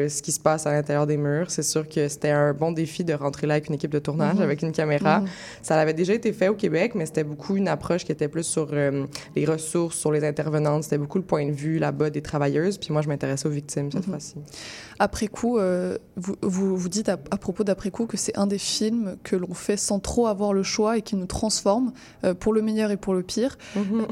[0.10, 1.50] ce qui se passe à l'intérieur des murs.
[1.50, 4.36] C'est sûr que c'était un bon défi de rentrer là avec une équipe de tournage,
[4.36, 4.50] mm -hmm.
[4.50, 5.20] avec une caméra.
[5.20, 5.30] Mm -hmm.
[5.68, 8.48] Ça avait déjà été fait au Québec, mais c'était beaucoup une approche qui était plus
[8.56, 9.06] sur euh,
[9.38, 10.84] les ressources, sur les intervenantes.
[10.86, 12.76] C'était beaucoup le point de vue là-bas des travailleuses.
[12.82, 14.12] Puis moi, je m'intéressais aux victimes cette mm -hmm.
[14.12, 14.36] fois-ci.
[15.08, 18.48] Après coup, euh, vous, vous, vous, dites à, à propos d'après coup que c'est un
[18.56, 21.88] des films que l'on fait sans trop avoir le choix et qui nous transforme
[22.24, 23.54] euh, pour le meilleur et pour le pire.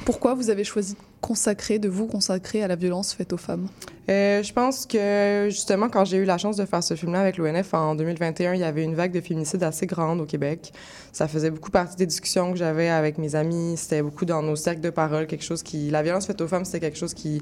[0.06, 3.68] Pourquoi vous avez choisi de consacrer, de vous consacrer à la violence faite aux femmes?
[4.10, 7.38] Euh, je pense que justement, quand j'ai eu la chance de faire ce film-là avec
[7.38, 10.72] l'ONF en 2021, il y avait une vague de féminicides assez grande au Québec.
[11.17, 13.73] Ça faisait beaucoup partie des discussions que j'avais avec mes amis.
[13.75, 16.63] C'était beaucoup dans nos cercles de parole, quelque chose qui, la violence faite aux femmes,
[16.63, 17.41] c'était quelque chose qui,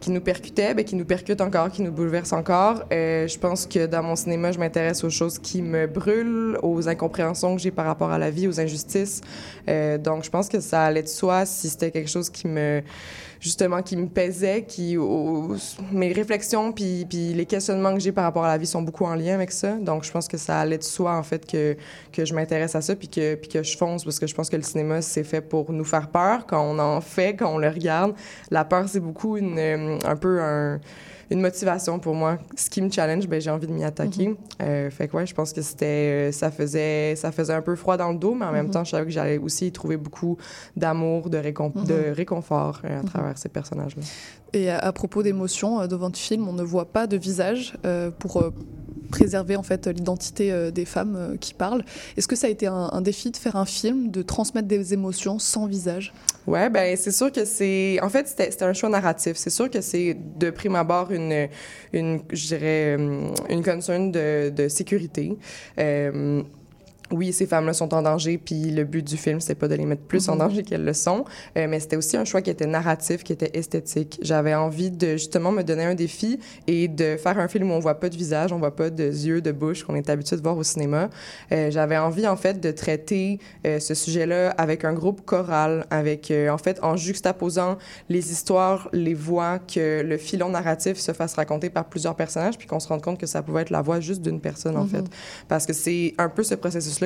[0.00, 2.82] qui nous percutait, mais qui nous percute encore, qui nous bouleverse encore.
[2.92, 6.86] Euh, je pense que dans mon cinéma, je m'intéresse aux choses qui me brûlent, aux
[6.86, 9.22] incompréhensions que j'ai par rapport à la vie, aux injustices.
[9.70, 12.82] Euh, donc, je pense que ça allait de soi si c'était quelque chose qui me
[13.44, 14.96] justement qui me pesaient, qui
[15.92, 19.04] mes réflexions puis, puis les questionnements que j'ai par rapport à la vie sont beaucoup
[19.04, 19.74] en lien avec ça.
[19.74, 21.76] Donc je pense que ça allait de soi en fait que
[22.10, 24.48] que je m'intéresse à ça puis que puis que je fonce parce que je pense
[24.48, 27.58] que le cinéma c'est fait pour nous faire peur quand on en fait, quand on
[27.58, 28.14] le regarde.
[28.50, 30.80] La peur c'est beaucoup une euh, un peu un
[31.34, 32.38] une motivation pour moi.
[32.56, 34.34] Ce qui me challenge, ben j'ai envie de m'y attaquer.
[34.62, 37.74] Euh, fait que ouais, je pense que c'était, euh, ça faisait, ça faisait un peu
[37.76, 38.70] froid dans le dos, mais en même Mhm.
[38.72, 40.38] temps, je savais que j'allais aussi y trouver beaucoup
[40.76, 41.84] d'amour, de, récon- Mhm.
[41.86, 43.08] de réconfort euh, à Mhm.
[43.08, 44.02] travers ces personnages-là.
[44.52, 47.74] Et à, à propos d'émotions, devant le film, on ne voit pas de visage
[48.20, 48.40] pour
[49.10, 51.84] préserver en fait l'identité euh, des femmes euh, qui parlent.
[52.16, 55.38] Est-ce que ça a été un, défi de faire un film, de transmettre des émotions
[55.38, 56.12] sans visage?
[56.46, 57.98] Ouais, ben c'est sûr que c'est.
[58.02, 59.36] En fait, c'était un choix narratif.
[59.36, 61.48] C'est sûr que c'est de prime abord une,
[61.92, 65.36] une je euh, une concern de, sécurité.
[67.14, 69.86] Oui, ces femmes-là sont en danger, puis le but du film, c'est pas de les
[69.86, 70.38] mettre plus en Mhm.
[70.40, 71.24] danger qu'elles le sont,
[71.56, 74.18] euh, mais c'était aussi un choix qui était narratif, qui était esthétique.
[74.22, 77.78] J'avais envie de justement me donner un défi et de faire un film où on
[77.80, 80.42] voit pas de visage, on voit pas de yeux, de bouche qu'on est habitué de
[80.42, 81.08] voir au cinéma.
[81.52, 86.32] Euh, J'avais envie en fait de traiter euh, ce sujet-là avec un groupe choral, avec
[86.50, 91.70] en fait en juxtaposant les histoires, les voix, que le filon narratif se fasse raconter
[91.70, 94.22] par plusieurs personnages, puis qu'on se rende compte que ça pouvait être la voix juste
[94.22, 94.88] d'une personne en Mhm.
[94.88, 95.04] fait,
[95.48, 96.54] parce que c'est un peu ce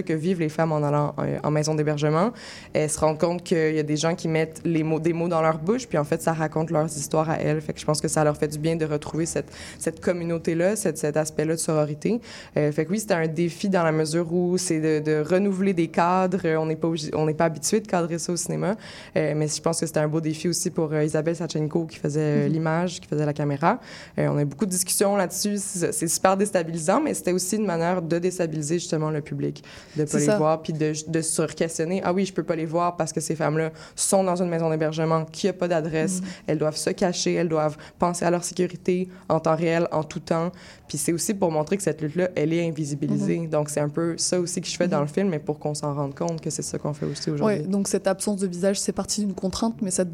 [0.03, 2.33] que vivent les femmes en allant euh, en maison d'hébergement.
[2.73, 5.29] Elles se rendent compte qu'il y a des gens qui mettent les mots, des mots
[5.29, 7.61] dans leur bouche, puis en fait ça raconte leurs histoires à elles.
[7.61, 10.77] Fait que je pense que ça leur fait du bien de retrouver cette cette communauté-là,
[10.77, 12.21] cette, cet aspect-là de sororité.
[12.57, 15.73] Euh, fait que oui, c'était un défi dans la mesure où c'est de, de renouveler
[15.75, 16.41] des cadres.
[16.45, 18.77] Euh, On n'est pas obligé- on n'est pas habitué de cadrer ça au cinéma,
[19.17, 21.99] Euh, mais je pense que c'était un beau défi aussi pour euh, Isabelle Sachenko qui
[21.99, 22.53] faisait Mhm.
[22.53, 23.79] l'image, qui faisait la caméra.
[24.17, 25.57] On a eu beaucoup de discussions là-dessus.
[25.59, 29.63] C'est super déstabilisant, mais c'était aussi une manière de déstabiliser justement le public,
[29.97, 30.37] de pas les ça.
[30.39, 32.01] voir, puis de, de se questionner.
[32.05, 34.71] Ah oui, je peux pas les voir parce que ces femmes-là sont dans une maison
[34.71, 36.21] d'hébergement qui a pas d'adresse.
[36.21, 36.27] Mhm.
[36.49, 40.21] Elles doivent se cacher, elles doivent penser à leur sécurité en temps réel, en tout
[40.21, 40.51] temps.
[40.89, 43.47] Puis c'est aussi pour montrer que cette lutte-là, elle est invisibilisée.
[43.47, 45.75] Donc c'est un peu ça aussi que je fais dans le film, mais pour qu'on
[45.75, 47.63] s'en rende compte que c'est ça qu'on fait aussi Ouais, aujourd'hui.
[47.69, 50.05] donc cette absence de visage, c'est partie d'une contrainte, mais ça,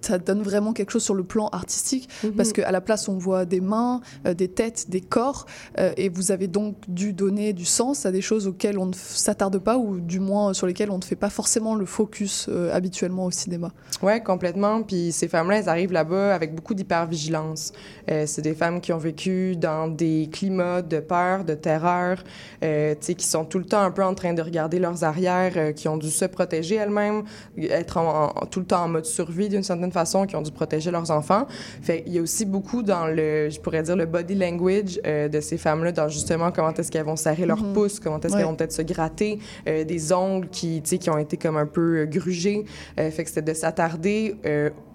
[0.00, 2.32] ça donne vraiment quelque chose sur le plan artistique, Mhm.
[2.32, 5.46] parce qu'à la place, on voit des mains, euh, des têtes, des corps,
[5.78, 8.92] euh, et vous avez donc dû donner du sens à des choses auxquelles on ne
[8.94, 12.72] s'attarde pas, ou du moins sur lesquelles on ne fait pas forcément le focus euh,
[12.74, 13.70] habituellement au cinéma.
[14.02, 14.82] Ouais, complètement.
[14.82, 17.72] Puis ces femmes-là, elles arrivent là-bas avec beaucoup d'hypervigilance.
[18.10, 22.22] Euh, c'est des femmes qui ont vécu dans des climats de peur, de terreur,
[22.62, 25.04] euh, tu sais, qui sont tout le temps un peu en train de regarder leurs
[25.04, 27.22] arrières, euh, qui ont dû se protéger elles-mêmes,
[27.58, 30.50] être en- en- tout le temps en mode survie d'une certaine façon, qui ont dû
[30.52, 31.46] protéger leurs enfants.
[31.82, 35.28] Fait il y a aussi beaucoup dans le, je pourrais dire, le body language euh,
[35.28, 37.72] de ces femmes-là, dans justement comment est-ce qu'elles vont serrer leurs Mhm.
[37.72, 38.38] pouces, comment est-ce Ouais.
[38.40, 42.00] qu'elles vont peut-être se gratter, euh, des ongles qui, qui ont été comme un peu
[42.00, 42.64] euh, grugés.
[42.98, 44.36] Euh, fait que c'était de s'attarder,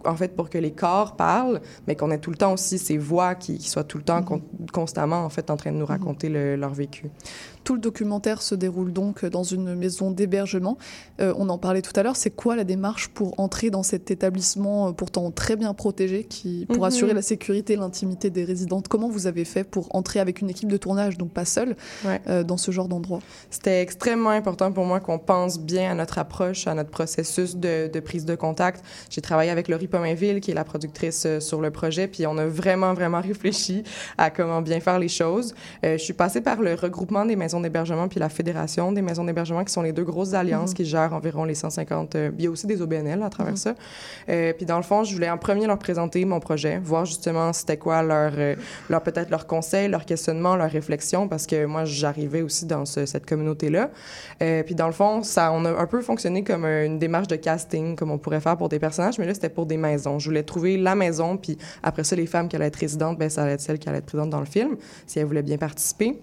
[0.06, 2.98] en fait, pour que les corps parlent, mais qu'on ait tout le temps aussi ces
[2.98, 4.42] voix qui, qui soient tout le temps, con-
[4.74, 7.10] constamment, en fait, en train de nous raconter le- leur vécu.
[7.64, 10.78] Tout le documentaire se déroule donc dans une maison d'hébergement.
[11.20, 12.16] Euh, on en parlait tout à l'heure.
[12.16, 16.66] C'est quoi la démarche pour entrer dans cet établissement euh, pourtant très bien protégé, qui
[16.68, 16.84] pour Mhm.
[16.84, 18.88] assurer la sécurité et l'intimité des résidentes?
[18.88, 22.20] Comment vous avez fait pour entrer avec une équipe de tournage, donc pas seule, Ouais.
[22.28, 23.20] euh, dans ce genre d'endroit?
[23.52, 27.88] C'était extrêmement important pour moi qu'on pense bien à notre approche, à notre processus de,
[27.94, 28.84] de prise de contact.
[29.12, 32.38] J'ai travaillé avec Laurie Pomainville, qui est la productrice euh, sur le projet, puis on
[32.38, 33.84] a vraiment, vraiment réfléchi
[34.18, 35.54] à comment bien faire les choses.
[35.86, 39.24] Euh, je suis passée par le regroupement des maisons d'hébergement puis la Fédération des maisons
[39.26, 40.76] d'hébergement, qui sont les deux grosses alliances Mhm.
[40.78, 42.16] qui gèrent environ les 150...
[42.16, 43.58] euh, il y a aussi des OBNL à travers Mhm.
[43.58, 43.76] ça.
[44.30, 47.52] Euh, puis dans le fond, je voulais en premier leur présenter mon projet, voir justement
[47.54, 48.32] c'était quoi leur,
[48.90, 53.06] leur peut-être leurs conseils, leurs questionnements, leurs réflexions, parce que moi, j'arrivais aussi dans ce-
[53.06, 53.90] cette communauté-là.
[54.66, 57.96] Puis dans le fond, ça, on a un peu fonctionné comme une démarche de casting,
[57.96, 59.78] comme on pourrait faire pour des personnages, mais là, c'était pour des
[60.20, 63.30] Je voulais trouver la maison, puis après ça, les femmes qui allaient être résidentes, ben,
[63.30, 65.58] ça allait être celles qui allaient être présentes dans le film, si elles voulaient bien
[65.58, 66.20] participer.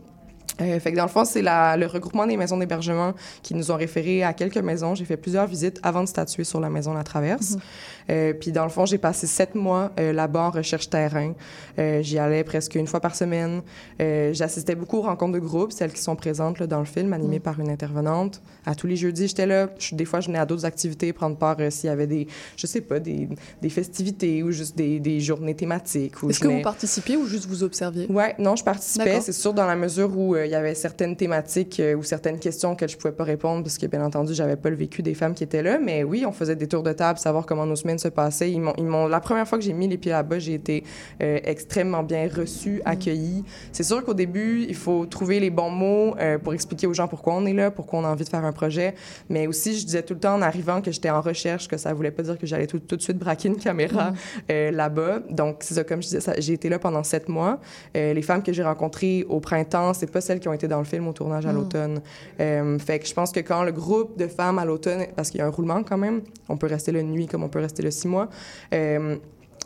[0.60, 3.76] Euh, fait que dans le fond, c'est le regroupement des maisons d'hébergement qui nous ont
[3.76, 4.94] référé à quelques maisons.
[4.96, 7.52] J'ai fait plusieurs visites avant de statuer sur la maison La Traverse.
[7.52, 7.60] Mhm.
[8.10, 11.34] Euh, puis dans le fond, j'ai passé sept mois euh, là-bas en recherche terrain.
[12.00, 13.62] J'y allais presque une fois par semaine.
[14.00, 17.36] J'assistais beaucoup aux rencontres de groupe, celles qui sont présentes là, dans le film, animées
[17.36, 17.42] Mhm.
[17.42, 18.40] par une intervenante.
[18.66, 19.68] À tous les jeudis, j'étais là.
[19.78, 22.66] Je- des fois, je venais à d'autres activités, prendre part s'il y avait des, je
[22.66, 23.28] sais pas, des,
[23.62, 26.14] des festivités ou juste des, des journées thématiques.
[26.28, 28.06] Est-ce que vous participiez ou juste vous observiez?
[28.10, 31.16] Ouais, non, je participais, c'est sûr, dans la mesure où euh, il y avait certaines
[31.16, 34.56] thématiques euh, ou certaines questions que je pouvais pas répondre parce que, bien entendu, j'avais
[34.56, 35.78] pas le vécu des femmes qui étaient là.
[35.78, 38.50] Mais oui, on faisait des tours de table, savoir comment nos semaines se passaient.
[38.50, 40.84] Ils m'ont, ils m'ont, la première fois que j'ai mis les pieds là-bas, j'ai été
[41.22, 43.44] euh, extrêmement bien reçue, accueillie.
[43.72, 47.34] C'est sûr qu'au début, il faut trouver les bons mots pour expliquer aux gens pourquoi
[47.34, 48.94] on est là, pourquoi on a envie de faire un projet.
[49.28, 51.92] Mais aussi, je disais tout le temps en arrivant que j'étais en recherche, que ça
[51.92, 54.12] voulait pas dire que j'allais tout, tout de suite braquer une caméra
[54.50, 55.20] euh, là-bas.
[55.30, 57.58] Donc, c'est ça, comme je disais, ça- j'ai été là pendant sept mois.
[57.94, 60.84] Les femmes que j'ai rencontrées au printemps, c'est pas celles qui ont été dans le
[60.84, 62.02] film au tournage à l'automne.
[62.38, 65.40] Euh, fait que je pense que quand le groupe de femmes à l'automne, parce qu'il
[65.40, 67.82] y a un roulement quand même, on peut rester le nuit comme on peut rester
[67.82, 68.28] le six mois.
[68.74, 69.16] euh,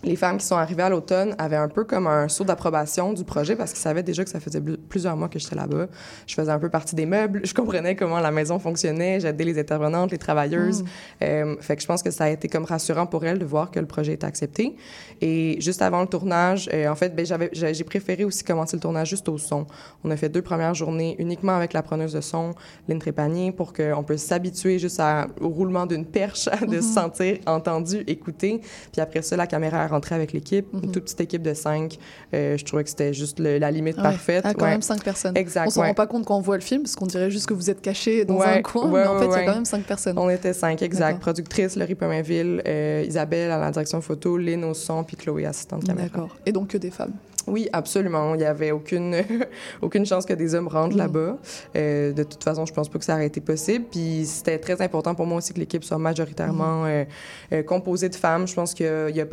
[0.04, 3.24] les femmes qui sont arrivées à l'automne avaient un peu comme un saut d'approbation du
[3.24, 5.86] projet parce qu'ils savaient déjà que ça faisait plusieurs mois que j'étais là-bas.
[6.26, 9.58] Je faisais un peu partie des meubles, je comprenais comment la maison fonctionnait, j'aidais les
[9.58, 10.84] intervenantes, les travailleuses.
[11.22, 13.70] Euh, fait que je pense que ça a été comme rassurant pour elles de voir
[13.70, 14.76] que le projet était accepté.
[15.20, 18.80] Et juste avant le tournage, euh, en fait, ben, j'avais, j'ai préféré aussi commencer le
[18.80, 19.66] tournage juste au son.
[20.04, 22.54] On a fait deux premières journées uniquement avec la preneuse de son,
[22.88, 27.38] Lynn Trépanier, pour qu'on puisse s'habituer juste à- au roulement d'une perche, de se sentir
[27.46, 28.60] entendu, écouté.
[28.92, 31.98] Puis après ça, la caméra est rentrée avec l'équipe, une toute petite équipe de cinq.
[32.34, 34.02] Euh, je trouvais que c'était juste le- la limite Ouais.
[34.02, 34.42] parfaite.
[34.46, 34.70] Ah, quand Ouais.
[34.70, 35.36] même cinq personnes.
[35.36, 35.88] Exact, On s'en ouais.
[35.88, 37.80] rend pas compte quand on voit le film, parce qu'on dirait juste que vous êtes
[37.80, 40.18] caché dans un coin, mais en fait, il y a quand même cinq personnes.
[40.18, 41.20] On était cinq, exact.
[41.20, 45.84] Productrice, Laurie Pomainville, euh, Isabelle à la direction photo, Lynn au son, puis Chloé, assistante
[45.84, 46.08] caméra.
[46.08, 46.36] D'accord.
[46.46, 47.12] Et donc que des femmes.
[47.48, 48.34] Oui, absolument.
[48.34, 49.16] Il n'y avait aucune,
[49.82, 50.98] aucune chance que des hommes rentrent Mhm.
[50.98, 51.36] là-bas.
[51.76, 53.84] Euh, de toute façon, je pense pas que ça aurait été possible.
[53.90, 57.04] Puis c'était très important pour moi aussi que l'équipe soit majoritairement euh,
[57.52, 58.46] euh, composée de femmes.
[58.46, 59.26] Je pense qu'il y a- il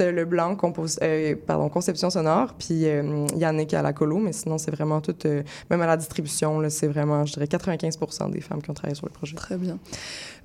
[0.00, 0.56] a Patrice Leblanc,
[1.02, 5.16] euh, pardon, conception sonore, puis euh, Yannick à la colo, mais sinon, c'est vraiment tout,
[5.24, 7.98] euh, même à la distribution, c'est vraiment, je dirais, 95
[8.30, 9.36] des femmes qui ont travaillé sur le projet.
[9.36, 9.78] Très bien.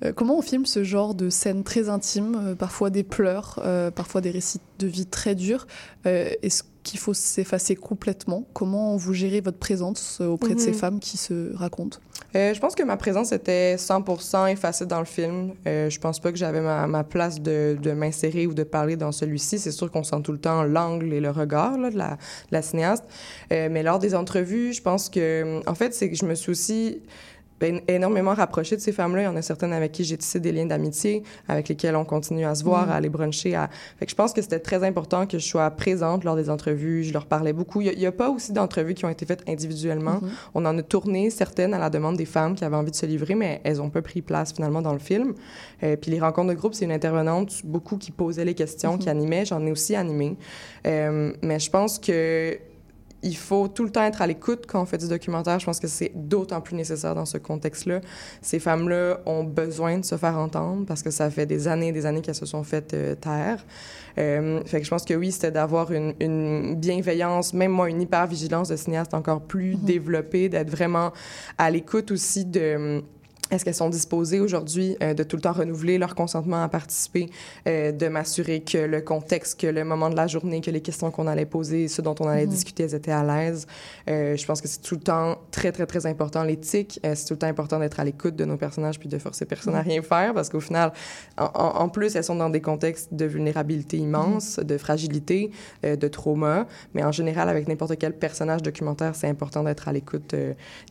[0.04, 3.90] Euh, comment on filme ce genre de scènes très intimes, euh, parfois des pleurs, euh,
[3.90, 5.66] parfois des récits de vie très durs
[6.06, 10.70] Euh, Est-ce qu'il faut s'effacer complètement Comment vous gérez votre présence euh, auprès de ces
[10.70, 10.74] Mhm.
[10.74, 11.98] femmes qui se racontent?
[12.34, 15.52] Euh, je pense que ma présence était 100% effacée dans le film.
[15.66, 18.96] Euh, je pense pas que j'avais ma, ma place de, de m'insérer ou de parler
[18.96, 19.58] dans celui-ci.
[19.58, 22.16] C'est sûr qu'on sent tout le temps l'angle et le regard là, de, la, de
[22.52, 23.04] la cinéaste.
[23.52, 26.50] Euh, mais lors des entrevues, je pense que, en fait, c'est que je me suis
[26.50, 27.00] aussi
[27.88, 29.22] énormément rapprochée de ces femmes-là.
[29.22, 32.04] Il y en a certaines avec qui j'ai tissé des liens d'amitié, avec lesquelles on
[32.04, 33.54] continue à se voir, à aller bruncher.
[33.54, 33.70] À...
[33.98, 37.04] Fait que je pense que c'était très important que je sois présente lors des entrevues.
[37.04, 37.80] Je leur parlais beaucoup.
[37.80, 40.20] Il n'y a, pas aussi d'entrevues qui ont été faites individuellement.
[40.54, 43.06] On en a tourné certaines à la demande des femmes qui avaient envie de se
[43.06, 45.34] livrer, mais elles n'ont pas pris place finalement dans le film.
[45.82, 49.08] Euh, puis les rencontres de groupe, c'est une intervenante, beaucoup qui posait les questions, qui
[49.08, 49.44] animait.
[49.44, 50.36] J'en ai aussi animé.
[50.86, 52.58] Euh, mais je pense que
[53.22, 55.58] il faut tout le temps être à l'écoute quand on fait du documentaire.
[55.58, 58.00] Je pense que c'est d'autant plus nécessaire dans ce contexte-là.
[58.42, 61.92] Ces femmes-là ont besoin de se faire entendre parce que ça fait des années et
[61.92, 63.64] des années qu'elles se sont faites euh, taire.
[64.18, 68.00] Euh, fait que je pense que oui, c'était d'avoir une, une bienveillance, même moi, une
[68.00, 71.12] hyper-vigilance de cinéaste encore plus développée, d'être vraiment
[71.58, 73.02] à l'écoute aussi de...
[73.50, 77.30] Est-ce qu'elles sont disposées aujourd'hui euh, de tout le temps renouveler leur consentement à participer,
[77.68, 81.12] euh, de m'assurer que le contexte, que le moment de la journée, que les questions
[81.12, 83.66] qu'on allait poser, ce dont on allait discuter, elles étaient à l'aise?
[84.10, 86.42] Euh, je pense que c'est tout le temps très, très, très important.
[86.42, 89.44] L'éthique, c'est tout le temps important d'être à l'écoute de nos personnages puis de forcer
[89.44, 90.92] personne à rien faire parce qu'au final,
[91.38, 95.50] en, en- plus, elles sont dans des contextes de vulnérabilité immense, de fragilité,
[95.84, 96.66] de trauma.
[96.94, 100.34] Mais en général, avec n'importe quel personnage documentaire, c'est important d'être à l'écoute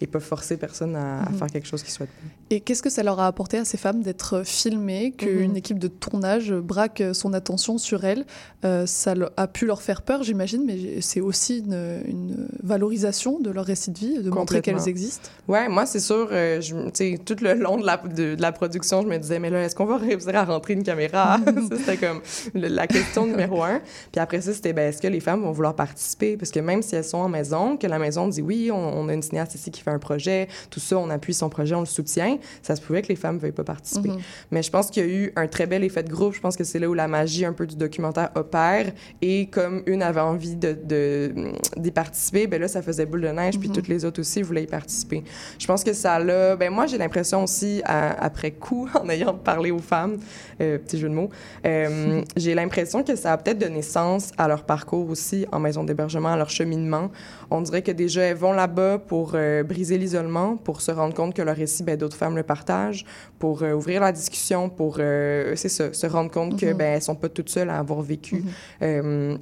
[0.02, 2.44] et pas forcer personne à, à faire quelque chose qu'ils souhaitent pas.
[2.51, 5.55] Et qu'est-ce que ça leur a apporté à ces femmes d'être filmées, qu'une Mhm.
[5.58, 8.25] équipe de tournage braque son attention sur elles
[8.63, 13.51] Euh, Ça a pu leur faire peur, j'imagine, mais c'est aussi une, une valorisation de
[13.51, 15.29] leur récit de vie, de montrer qu'elles existent.
[15.47, 19.01] Ouais, moi, c'est sûr, euh, je- tout le long de la, de, de la production,
[19.03, 21.38] je me disais, mais là, est-ce qu'on va réussir à rentrer une caméra?
[21.77, 22.21] c'était comme
[22.55, 23.81] le- la question numéro un.
[24.12, 26.36] Puis après ça, c'était, ben, est-ce que les femmes vont vouloir participer?
[26.38, 29.10] Parce que même si elles sont en maison, que la maison dit, oui, on, on
[29.10, 31.81] a une cinéaste ici qui fait un projet, tout ça, on appuie son projet, on
[31.81, 34.10] le soutient, ça se pouvait que les femmes ne veuillent pas participer.
[34.10, 34.17] Mhm.
[34.52, 36.34] Mais je pense qu'il y a eu un très bel effet de groupe.
[36.34, 38.91] Je pense que c'est là où la magie un peu du documentaire opère.
[39.21, 41.34] Et comme une avait envie de, de-
[41.78, 44.63] d'y participer, ben là, ça faisait boule de neige, puis toutes les autres aussi voulaient
[44.63, 45.24] y participer.
[45.60, 46.56] Je pense que ça l'a...
[46.56, 50.17] Ben moi, j'ai l'impression aussi, à- après coup, en ayant parlé aux femmes,
[50.62, 51.30] euh, petit jeu de mots,
[51.65, 55.84] euh, j'ai l'impression que ça a peut-être donné sens à leur parcours aussi en maison
[55.84, 57.12] d'hébergement, à leur cheminement.
[57.52, 61.34] On dirait que déjà, elles vont là-bas pour euh, briser l'isolement, pour se rendre compte
[61.34, 63.05] que leur récit, ben, d'autres femmes le partagent,
[63.39, 66.77] pour euh, ouvrir la discussion, pour, euh, c'est ça, se rendre compte que, Mhm.
[66.77, 68.43] ben, elles sont pas toutes seules à avoir vécu.
[68.81, 69.38] euh,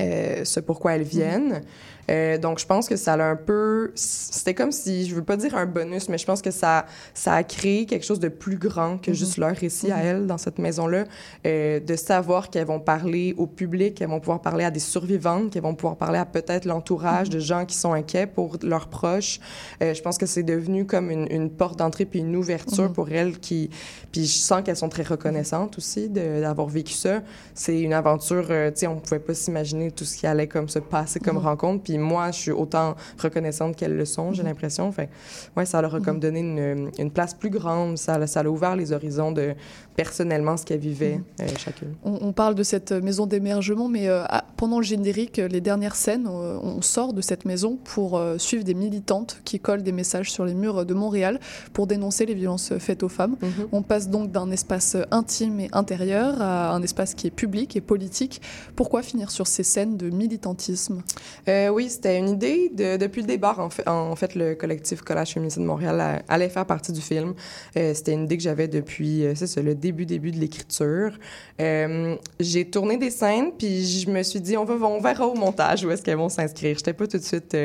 [0.00, 1.62] euh, ce pourquoi elles viennent.
[2.10, 3.92] Euh, donc, je pense que ça a un peu.
[3.94, 7.34] C'était comme si, je veux pas dire un bonus, mais je pense que ça, ça
[7.34, 10.58] a créé quelque chose de plus grand que juste leur récit à elles dans cette
[10.58, 11.04] maison-là.
[11.46, 15.50] Euh, de savoir qu'elles vont parler au public, qu'elles vont pouvoir parler à des survivantes,
[15.50, 19.40] qu'elles vont pouvoir parler à peut-être l'entourage de gens qui sont inquiets pour leurs proches.
[19.82, 23.10] Euh, je pense que c'est devenu comme une, une porte d'entrée puis une ouverture pour
[23.10, 23.70] elles qui.
[24.12, 27.22] Puis je sens qu'elles sont très reconnaissantes aussi d'avoir vécu ça.
[27.54, 30.68] C'est une aventure, euh, tu sais, on pouvait pas s'imaginer tout ce qui allait comme
[30.68, 31.82] se passer comme rencontre.
[31.84, 34.90] Puis moi, je suis autant reconnaissante qu'elles le sont, j'ai l'impression.
[34.92, 35.08] Fait,
[35.56, 37.98] ouais, ça leur a comme donné une, une place plus grande.
[37.98, 39.54] Ça, ça a ouvert les horizons de
[39.96, 41.94] personnellement ce qu'elles vivaient euh, chacune.
[42.04, 44.24] On, on parle de cette maison d'émergement, mais euh,
[44.56, 48.74] pendant le générique, les dernières scènes, on sort de cette maison pour euh, suivre des
[48.74, 51.40] militantes qui collent des messages sur les murs de Montréal
[51.72, 53.36] pour dénoncer les violences faites aux femmes.
[53.42, 53.68] Mhm.
[53.72, 57.80] On passe donc d'un espace intime et intérieur à un espace qui est public et
[57.80, 58.40] politique.
[58.76, 61.02] Pourquoi finir sur ces scènes de militantisme?
[61.48, 63.58] Euh, c'était une idée de, depuis le départ.
[63.86, 67.34] En fait, le collectif Collage féministe de Montréal allait faire partie du film.
[67.76, 71.18] Euh, c'était une idée que j'avais depuis, euh, c'est le début, début de l'écriture.
[71.60, 75.34] Euh, j'ai tourné des scènes, puis je me suis dit, on, va, on verra au
[75.34, 76.76] montage où est-ce qu'elles vont s'inscrire.
[76.76, 77.56] J'étais pas tout de suite,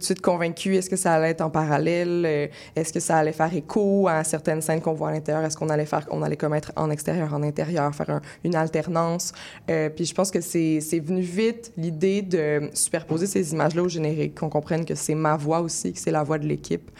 [0.00, 0.76] suite convaincue.
[0.76, 2.50] Est-ce que ça allait être en parallèle?
[2.76, 5.44] Est-ce que ça allait faire écho à certaines scènes qu'on voit à l'intérieur?
[5.44, 5.80] Est-ce qu'on allait
[6.22, 9.32] allait comme être en extérieur, en intérieur, faire un- une alternance?
[9.66, 14.48] Puis je pense que c'est venu vite l'idée de superposer ces images-là au générique, qu'on
[14.48, 16.90] comprenne que c'est ma voix aussi, que c'est la voix de l'équipe.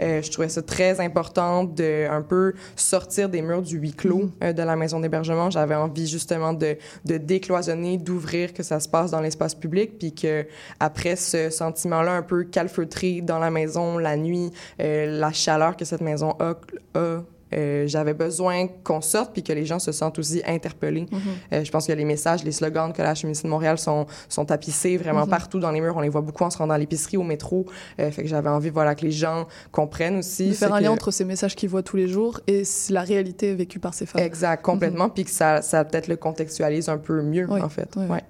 [0.00, 4.30] Euh, je trouvais ça très important de un peu sortir des murs du huis clos
[4.42, 5.50] euh, de la maison d'hébergement.
[5.50, 10.14] J'avais envie justement de, de décloisonner, d'ouvrir, que ça se passe dans l'espace public, puis
[10.14, 10.46] que
[10.78, 14.50] après ce sentiment-là un peu calfeutré dans la maison la nuit,
[14.80, 16.54] euh, la chaleur que cette maison a,
[16.94, 17.22] a
[17.54, 21.06] euh, j'avais besoin qu'on sorte puis que les gens se sentent aussi interpellés.
[21.52, 24.44] Euh, je pense que les messages, les slogans de Collage féministe de Montréal sont, sont
[24.44, 25.96] tapissés vraiment partout dans les murs.
[25.96, 27.66] On les voit beaucoup en se rendant à l'épicerie, au métro.
[27.98, 30.48] Euh, fait que j'avais envie voilà, que les gens comprennent aussi.
[30.48, 33.02] De faire un que- lien entre ces messages qu'ils voient tous les jours et la
[33.02, 34.22] réalité vécue par ces femmes.
[34.22, 35.08] Exact, complètement.
[35.08, 37.88] Puis que ça, ça peut-être le contextualise un peu mieux, Oui, en fait.
[37.96, 38.10] oui, oui.
[38.16, 38.22] Ouais.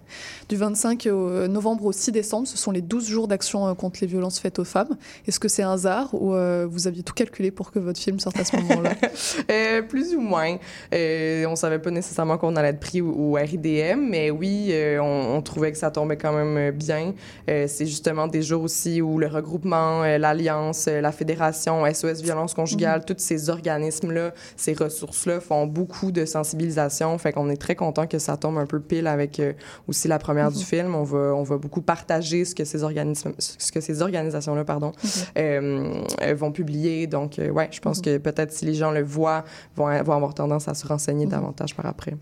[0.49, 3.99] Du 25 au- novembre au 6 décembre, ce sont les 12 jours d'action euh, contre
[4.01, 4.97] les violences faites aux femmes.
[5.27, 8.19] Est-ce que c'est un hasard ou euh, vous aviez tout calculé pour que votre film
[8.21, 8.91] sorte à ce moment-là?
[9.51, 10.57] Euh, plus ou moins.
[10.95, 14.99] Euh, on savait pas nécessairement qu'on allait être pris au, au RIDM, mais oui, euh,
[15.01, 17.15] on, on trouvait que ça tombait quand même euh, bien.
[17.47, 23.17] C'est justement des jours aussi où le regroupement, l'Alliance, la Fédération, SOS Violence Conjugale, tous
[23.19, 27.17] ces organismes-là, ces ressources-là font beaucoup de sensibilisation.
[27.19, 29.43] Fait qu'on est très content que ça tombe un peu pile avec
[29.89, 30.95] aussi la première du film.
[30.95, 34.93] On va, on va beaucoup partager ce que ces organismes, ce que ces organisations-là, pardon,
[35.37, 36.05] euh,
[36.35, 37.07] vont publier.
[37.07, 39.45] Donc, ouais, je pense que peut-être si les gens le voient,
[39.77, 42.17] vont, vont avoir tendance à se renseigner davantage par après.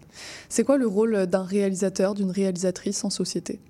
[0.48, 3.60] C'est quoi le rôle d'un réalisateur, d'une réalisatrice en société?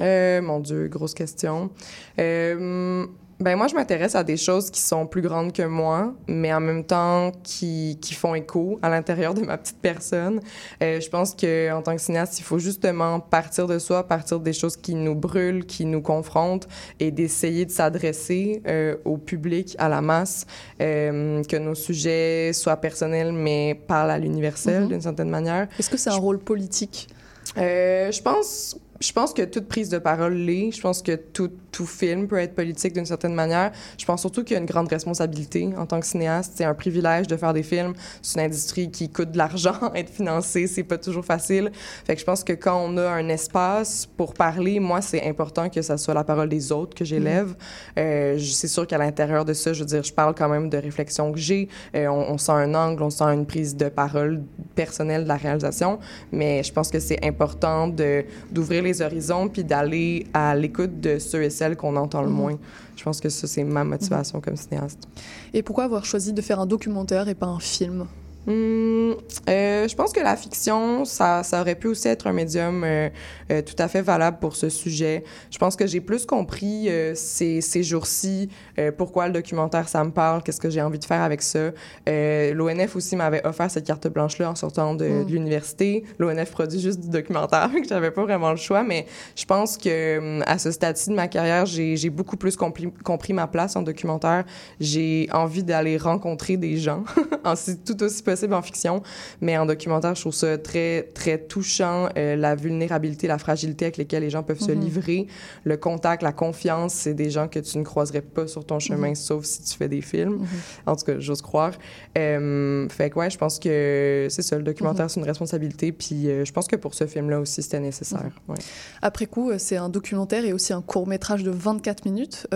[0.00, 1.70] Euh, mon Dieu, grosse question.
[2.18, 3.06] Euh,
[3.40, 6.58] ben moi, je m'intéresse à des choses qui sont plus grandes que moi, mais en
[6.58, 10.40] même temps qui, qui font écho à l'intérieur de ma petite personne.
[10.82, 14.40] Euh, je pense que en tant que cinéaste, il faut justement partir de soi, partir
[14.40, 16.66] des choses qui nous brûlent, qui nous confrontent,
[16.98, 20.44] et d'essayer de s'adresser euh, au public, à la masse,
[20.82, 24.88] euh, que nos sujets soient personnels, mais parlent à l'universel Mhm.
[24.88, 25.68] d'une certaine manière.
[25.78, 27.08] Est-ce que c'est un rôle politique?
[27.56, 30.72] Je pense, je pense que toute prise de parole l'est.
[30.72, 33.70] Je pense que tout, tout film peut être politique d'une certaine manière.
[33.96, 36.54] Je pense surtout qu'il y a une grande responsabilité en tant que cinéaste.
[36.56, 37.92] C'est un privilège de faire des films.
[38.22, 41.70] C'est une industrie qui coûte de l'argent, être financée, c'est pas toujours facile.
[42.04, 45.68] Fait que je pense que quand on a un espace pour parler, moi, c'est important
[45.68, 47.54] que ça soit la parole des autres que j'élève.
[47.98, 50.68] Euh, je- c'est sûr qu'à l'intérieur de ça, je veux dire, je parle quand même
[50.68, 51.68] de réflexion que j'ai.
[51.94, 54.42] Euh, on, on sent un angle, on sent une prise de parole
[54.74, 55.98] personnelle de la réalisation,
[56.32, 61.18] mais je pense que c'est important de d'ouvrir les horizons puis d'aller à l'écoute de
[61.18, 62.58] ceux et celles qu'on entend le moins.
[62.96, 65.08] Je pense que ça, c'est ma motivation comme cinéaste.
[65.54, 68.06] Et pourquoi avoir choisi de faire un documentaire et pas un film?
[68.48, 69.14] Hum,
[69.50, 73.10] euh, je pense que la fiction, ça, ça aurait pu aussi être un médium euh,
[73.52, 75.22] euh, tout à fait valable pour ce sujet.
[75.50, 80.02] Je pense que j'ai plus compris euh, ces, ces jours-ci euh, pourquoi le documentaire, ça
[80.02, 81.72] me parle, qu'est-ce que j'ai envie de faire avec ça.
[82.08, 85.24] Euh, L'ONF aussi m'avait offert cette carte blanche-là en sortant de, Mm.
[85.26, 86.04] de l'université.
[86.18, 89.04] L'ONF produit juste du documentaire, que j'avais pas vraiment le choix, mais
[89.36, 93.34] je pense que hum, à ce stade-ci de ma carrière, j'ai beaucoup plus compris, compris
[93.34, 94.44] ma place en documentaire.
[94.80, 97.04] J'ai envie d'aller rencontrer des gens,
[97.44, 99.02] en si- tout aussi possible possible en fiction,
[99.40, 102.08] mais en documentaire, je trouve ça très, très touchant.
[102.16, 104.80] Euh, la vulnérabilité, la fragilité avec lesquelles les gens peuvent se Mhm.
[104.80, 105.26] livrer,
[105.64, 109.08] le contact, la confiance, c'est des gens que tu ne croiserais pas sur ton chemin,
[109.08, 109.14] Mhm.
[109.16, 110.36] sauf si tu fais des films.
[110.36, 110.46] Mhm.
[110.86, 111.72] En tout cas, j'ose croire.
[112.16, 115.90] Euh, fait que ouais, je pense que c'est ça, le documentaire, c'est une responsabilité.
[115.92, 118.30] Puis euh, je pense que pour ce film-là aussi, c'était nécessaire.
[118.48, 118.56] Ouais.
[119.02, 122.46] Après coup, euh, c'est un documentaire et aussi un court métrage de 24 minutes.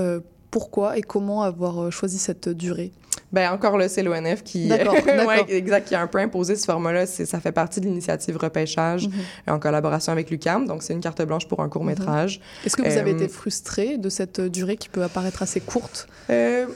[0.51, 2.93] Pourquoi et comment avoir choisi cette durée?
[3.33, 4.70] Ben encore là, c'est l'ONF qui,
[5.26, 7.07] ouais, exact, qui a un peu imposé ce format-là.
[7.07, 9.12] Ça fait partie de l'initiative repêchage Mhm.
[9.55, 10.66] en collaboration avec l'UCAM.
[10.66, 12.41] Donc c'est une carte blanche pour un court métrage.
[12.66, 15.61] Est-ce que vous avez Euh, été frustré de cette euh, durée qui peut apparaître assez
[15.61, 16.07] courte?
[16.30, 16.66] Euh,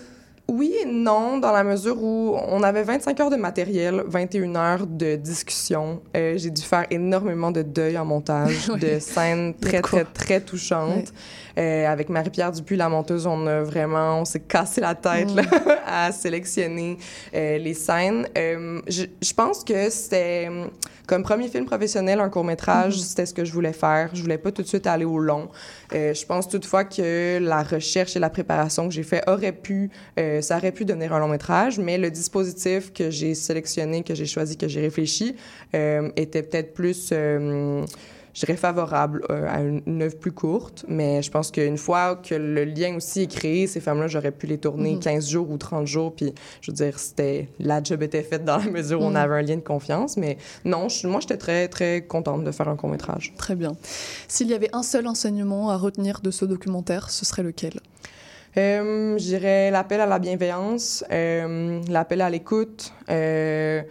[0.48, 4.86] oui et non, dans la mesure où on avait 25 heures de matériel, 21 heures
[4.86, 6.00] de discussion.
[6.16, 8.78] Euh, J'ai dû faire énormément de deuil en montage, Oui.
[8.78, 11.12] de scènes très, très, très touchantes.
[11.59, 15.36] Euh, avec Marie-Pierre Dupuis, la monteuse, on a vraiment, on s'est cassé la tête Mm.
[15.36, 15.42] là,
[15.86, 16.98] à sélectionner
[17.34, 18.26] euh, les scènes.
[18.36, 20.66] Euh, je, je pense que c'était euh,
[21.07, 23.00] comme premier film professionnel, un court métrage, Mhm.
[23.02, 24.11] c'était ce que je voulais faire.
[24.12, 25.48] Je voulais pas tout de suite aller au long.
[25.94, 29.90] Euh, je pense toutefois que la recherche et la préparation que j'ai fait aurait pu,
[30.18, 34.14] euh, ça aurait pu devenir un long métrage, mais le dispositif que j'ai sélectionné, que
[34.14, 35.36] j'ai choisi, que j'ai réfléchi,
[35.74, 37.84] euh, était peut-être plus, euh,
[38.37, 40.84] je dirais, favorable euh, à une, une œuvre plus courte.
[40.89, 44.47] Mais je pense qu'une fois que le lien aussi est créé, ces femmes-là, j'aurais pu
[44.47, 45.01] les tourner Mhm.
[45.01, 46.14] 15 jours ou 30 jours.
[46.14, 49.16] Puis, je veux dire, c'était, la job était faite dans la mesure où on Mhm.
[49.16, 50.18] avait un lien de confiance.
[50.18, 53.32] Mais non, je- moi, j'étais très, très contente de faire un court métrage.
[53.39, 53.72] Très bien.
[54.28, 57.80] S'il y avait un seul enseignement à retenir de ce documentaire, ce serait lequel?
[58.59, 63.82] Euh, je dirais l'appel à la bienveillance, euh, l'appel à l'écoute, euh,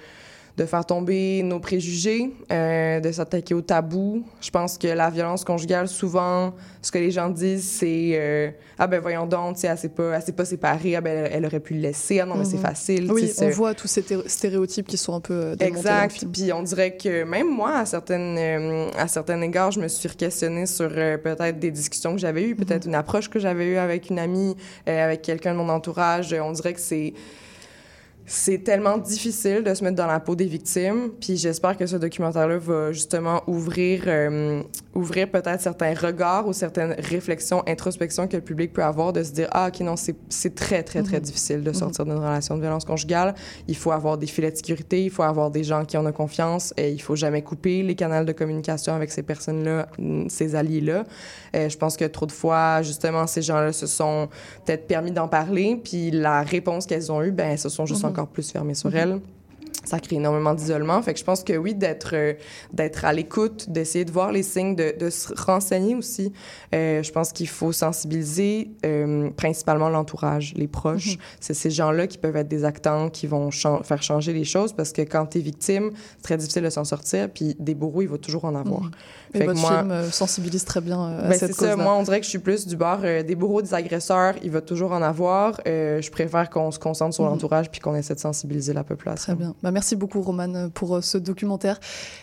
[0.57, 4.23] de faire tomber nos préjugés, euh, de s'attaquer au tabou.
[4.39, 8.87] Je pense que la violence conjugale, souvent, ce que les gens disent, c'est euh, ah
[8.87, 11.73] ben voyons donc, elle s'est pas, elle s'est pas séparée, ah ben elle, aurait pu
[11.73, 12.61] le laisser, ah non mais c'est Mhm.
[12.61, 13.11] facile.
[13.11, 16.25] Oui, on voit tous ces stéréotypes qui sont un peu euh, Exact.
[16.31, 20.07] Puis on dirait que même moi, à certaines, euh, à certains égards, je me suis
[20.09, 23.77] questionnée sur euh, peut-être des discussions que j'avais eues, peut-être une approche que j'avais eue
[23.77, 24.55] avec une amie,
[24.87, 26.33] euh, avec quelqu'un de mon entourage.
[26.33, 27.13] On dirait que c'est
[28.27, 31.11] c'est tellement difficile de se mettre dans la peau des victimes.
[31.21, 34.63] Puis j'espère que ce documentaire-là va justement ouvrir, euh,
[34.95, 39.31] ouvrir peut-être certains regards ou certaines réflexions, introspections que le public peut avoir, de se
[39.31, 41.23] dire ah ok non c'est très très très Mhm.
[41.23, 43.35] difficile de sortir d'une relation de violence conjugale.
[43.67, 46.11] Il faut avoir des filets de sécurité, il faut avoir des gens qui en ont
[46.11, 50.55] confiance et il faut jamais couper les canaux de communication avec ces personnes-là, mm, ces
[50.55, 51.03] alliés-là.
[51.55, 54.29] Euh, je pense que trop de fois, justement, ces gens-là se sont
[54.65, 58.03] peut-être permis d'en parler, puis la réponse qu'elles ont eue, ben, elles se sont juste
[58.03, 58.09] Mhm.
[58.15, 59.19] Encore plus fermées sur elles.
[59.85, 61.01] Ça crée énormément d'isolement.
[61.01, 62.33] Fait que je pense que oui, d'être euh,
[62.73, 66.33] d'être à l'écoute, d'essayer de voir les signes, de, de se renseigner aussi.
[66.73, 71.17] Euh, je pense qu'il faut sensibiliser euh, principalement l'entourage, les proches.
[71.39, 74.91] C'est ces gens-là qui peuvent être des acteurs qui vont faire changer les choses parce
[74.91, 77.29] que quand tu es victime, c'est très difficile de s'en sortir.
[77.29, 78.81] Puis des bourreaux, il va toujours en avoir.
[78.81, 78.91] Mhm.
[79.33, 81.69] Fait Et que votre moi- film sensibilise très bien à Ben, cette c'est ça.
[81.69, 81.83] cause-là.
[81.83, 84.35] Moi, on dirait que je suis plus du bord des bourreaux, des agresseurs.
[84.43, 85.59] Il va toujours en avoir.
[85.65, 87.29] Je préfère qu'on se concentre sur Mhm.
[87.31, 89.33] l'entourage puis qu'on essaie de sensibiliser la population.
[89.33, 89.55] Très bien.
[89.61, 91.81] Bah, merci beaucoup, Romane, pour euh, ce documentaire.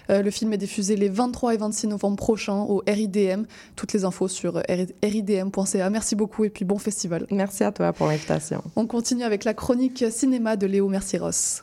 [0.08, 3.44] Euh, le film est diffusé les 23 et 26 novembre prochains au RIDM.
[3.76, 4.62] Toutes les infos sur
[5.02, 5.90] ridm.ca.
[5.90, 7.26] Merci beaucoup et puis bon festival.
[7.30, 8.64] Merci à toi pour l'invitation.
[8.74, 11.62] On continue avec la chronique cinéma de Léo Mercieros.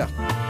[0.00, 0.49] Les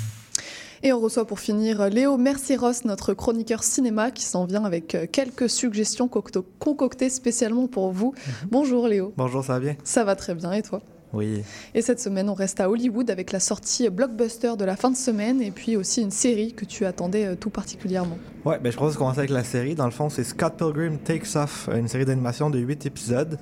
[0.83, 5.05] Et on reçoit pour finir Léo Mercieros, notre chroniqueur cinéma, qui s'en vient avec euh,
[5.11, 8.15] quelques suggestions concoctées spécialement pour vous.
[8.49, 9.13] Bonjour Léo.
[9.15, 9.75] Bonjour, ça va bien?
[9.83, 10.81] Ça va très bien et toi?
[11.13, 11.43] Oui.
[11.75, 14.95] Et cette semaine, on reste à Hollywood avec la sortie blockbuster de la fin de
[14.95, 18.17] semaine et puis aussi une série que tu attendais euh, tout particulièrement.
[18.45, 19.75] Ouais, ben je propose de commencer avec la série.
[19.75, 23.37] Dans le fond, c'est Scott Pilgrim Takes Off, une série d'animation de 8 épisodes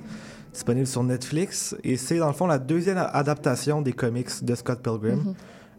[0.52, 1.74] disponible sur Netflix.
[1.84, 5.28] Et c'est dans le fond la deuxième adaptation des comics de Scott Pilgrim Mhm.
[5.28, 5.32] euh,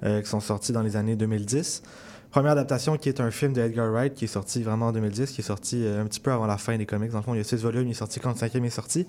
[0.03, 1.83] qui sont sortis dans les années 2010.
[2.31, 5.31] Première adaptation qui est un film de Edgar Wright qui est sorti vraiment en 2010,
[5.31, 7.11] qui est sorti euh, un petit peu avant la fin des comics.
[7.11, 8.69] Dans le fond, il y a 6 volumes, il est sorti quand le cinquième est
[8.69, 9.05] sorti.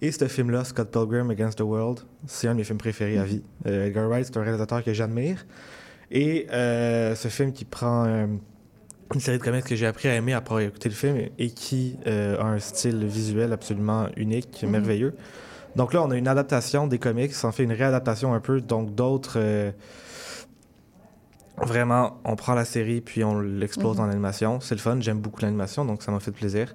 [0.00, 3.22] Et ce film-là, Scott Pilgrim Against the World, c'est un de mes films préférés à
[3.22, 3.42] vie.
[3.66, 5.46] Euh, Edgar Wright, c'est un réalisateur que j'admire.
[6.10, 8.26] Et euh, ce film qui prend euh,
[9.14, 11.50] une série de comics que j'ai appris à aimer après avoir écouté le film et
[11.50, 14.70] qui euh, a un style visuel absolument unique, Mhm.
[14.70, 15.14] merveilleux.
[15.76, 18.96] Donc là, on a une adaptation des comics, on fait une réadaptation un peu, donc
[18.96, 19.38] d'autres...
[21.58, 24.04] Vraiment, on prend la série puis on l'explose Mhm.
[24.04, 24.60] en animation.
[24.60, 26.74] C'est le fun, j'aime beaucoup l'animation, donc ça m'a fait plaisir.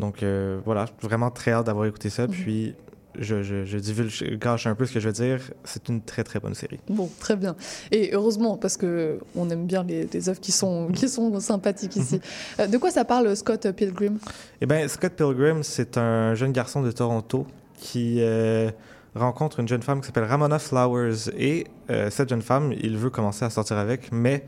[0.00, 2.26] Donc euh, voilà, vraiment très hâte d'avoir écouté ça.
[2.26, 2.32] Mhm.
[2.32, 2.74] Puis
[3.18, 5.40] je, je, je gâche un peu ce que je veux dire.
[5.64, 6.78] C'est une très très bonne série.
[6.88, 7.54] Bon, très bien.
[7.90, 11.96] Et heureusement, parce que on aime bien les, les œuvres qui sont, qui sont sympathiques
[11.96, 12.20] ici.
[12.60, 14.18] Euh, de quoi ça parle, Scott Pilgrim?
[14.60, 17.46] Eh bien, Scott Pilgrim, c'est un jeune garçon de Toronto
[17.76, 18.70] qui euh,
[19.18, 21.30] rencontre une jeune femme qui s'appelle Ramona Flowers.
[21.36, 24.44] Et euh, cette jeune femme, il veut commencer à sortir avec, mais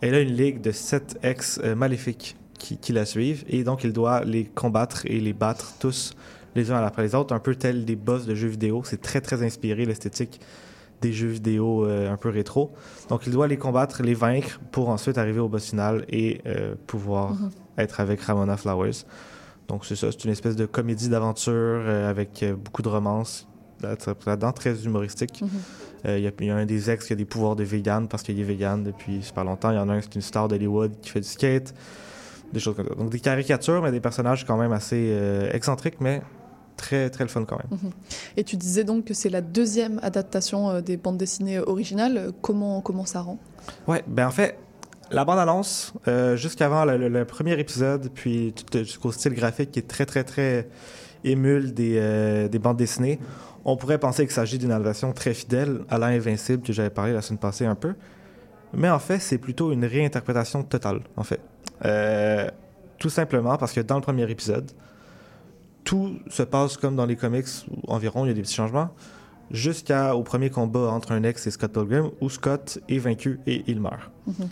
[0.00, 3.44] elle a une ligue de sept ex euh, maléfiques qui, qui la suivent.
[3.48, 6.14] Et donc, il doit les combattre et les battre tous
[6.54, 8.82] les uns après les autres, un peu tel des boss de jeux vidéo.
[8.84, 10.40] C'est très, très inspiré, l'esthétique
[11.00, 12.72] des jeux vidéo euh, un peu rétro.
[13.08, 16.42] Donc, il doit les combattre, les vaincre pour ensuite arriver au boss final et
[16.86, 17.50] pouvoir Mhm.
[17.78, 19.04] être avec Ramona Flowers.
[19.68, 23.46] Donc, c'est ça, c'est une espèce de comédie d'aventure avec beaucoup de romance
[23.82, 25.40] là-dedans, très humoristique.
[25.42, 25.48] Mhm.
[26.06, 27.64] Euh, Il y, a- il y a un des ex qui a des pouvoirs de
[27.64, 29.70] vegan parce qu'il est vegan depuis super longtemps.
[29.70, 31.74] Il y en a un, c'est une star d'Hollywood qui fait du skate,
[32.52, 32.94] des choses comme ça.
[32.94, 36.22] Donc, des caricatures, mais des personnages quand même assez euh, excentriques, mais
[36.78, 37.78] très, très le fun quand même.
[37.82, 37.90] Mhm.
[38.38, 42.32] Et tu disais donc que c'est la deuxième adaptation euh, des bandes dessinées originales.
[42.40, 43.38] Comment, comment ça rend?
[43.86, 44.56] Ouais, ben en fait,
[45.10, 45.92] la bande-annonce,
[46.36, 50.68] jusqu'avant le, le- le premier épisode, puis jusqu'au style graphique qui est très, très, très
[51.24, 53.18] émule des, des bandes dessinées,
[53.70, 57.22] on pourrait penser qu'il s'agit d'une adaptation très fidèle à l'Invincible que j'avais parlé la
[57.22, 57.94] semaine passée un peu.
[58.72, 61.40] Mais en fait, c'est plutôt une réinterprétation totale, en fait.
[61.84, 62.48] Euh,
[62.98, 64.70] tout simplement parce que dans le premier épisode,
[65.84, 68.90] tout se passe comme dans les comics, où environ, il y a des petits changements,
[69.50, 73.80] jusqu'au premier combat entre un ex et Scott Pilgrim, où Scott est vaincu et il
[73.80, 74.10] meurt.
[74.26, 74.48] Mhm.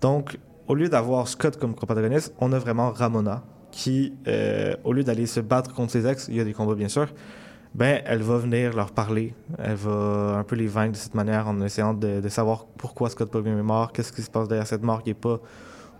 [0.00, 5.04] Donc, au lieu d'avoir Scott comme protagoniste, on a vraiment Ramona, qui, euh, au lieu
[5.04, 7.08] d'aller se battre contre ses ex, il y a des combats bien sûr,
[7.74, 9.34] ben, elle va venir leur parler.
[9.58, 13.10] Elle va un peu les vaincre de cette manière en essayant de, de savoir pourquoi
[13.10, 15.40] Scott Pilgrim est mort, qu'est-ce qui se passe derrière cette mort qui n'est pas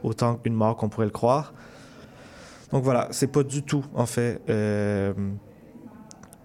[0.03, 1.53] autant qu'une mort qu'on pourrait le croire.
[2.71, 5.13] Donc voilà, c'est pas du tout, en fait, euh,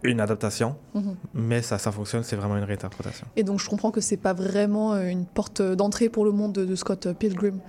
[0.03, 1.15] une adaptation, Mhm.
[1.33, 3.27] mais ça, ça fonctionne, c'est vraiment une réinterprétation.
[3.35, 6.53] Et donc je comprends que c'est pas vraiment euh, une porte d'entrée pour le monde
[6.53, 7.59] de, de Scott Pilgrim.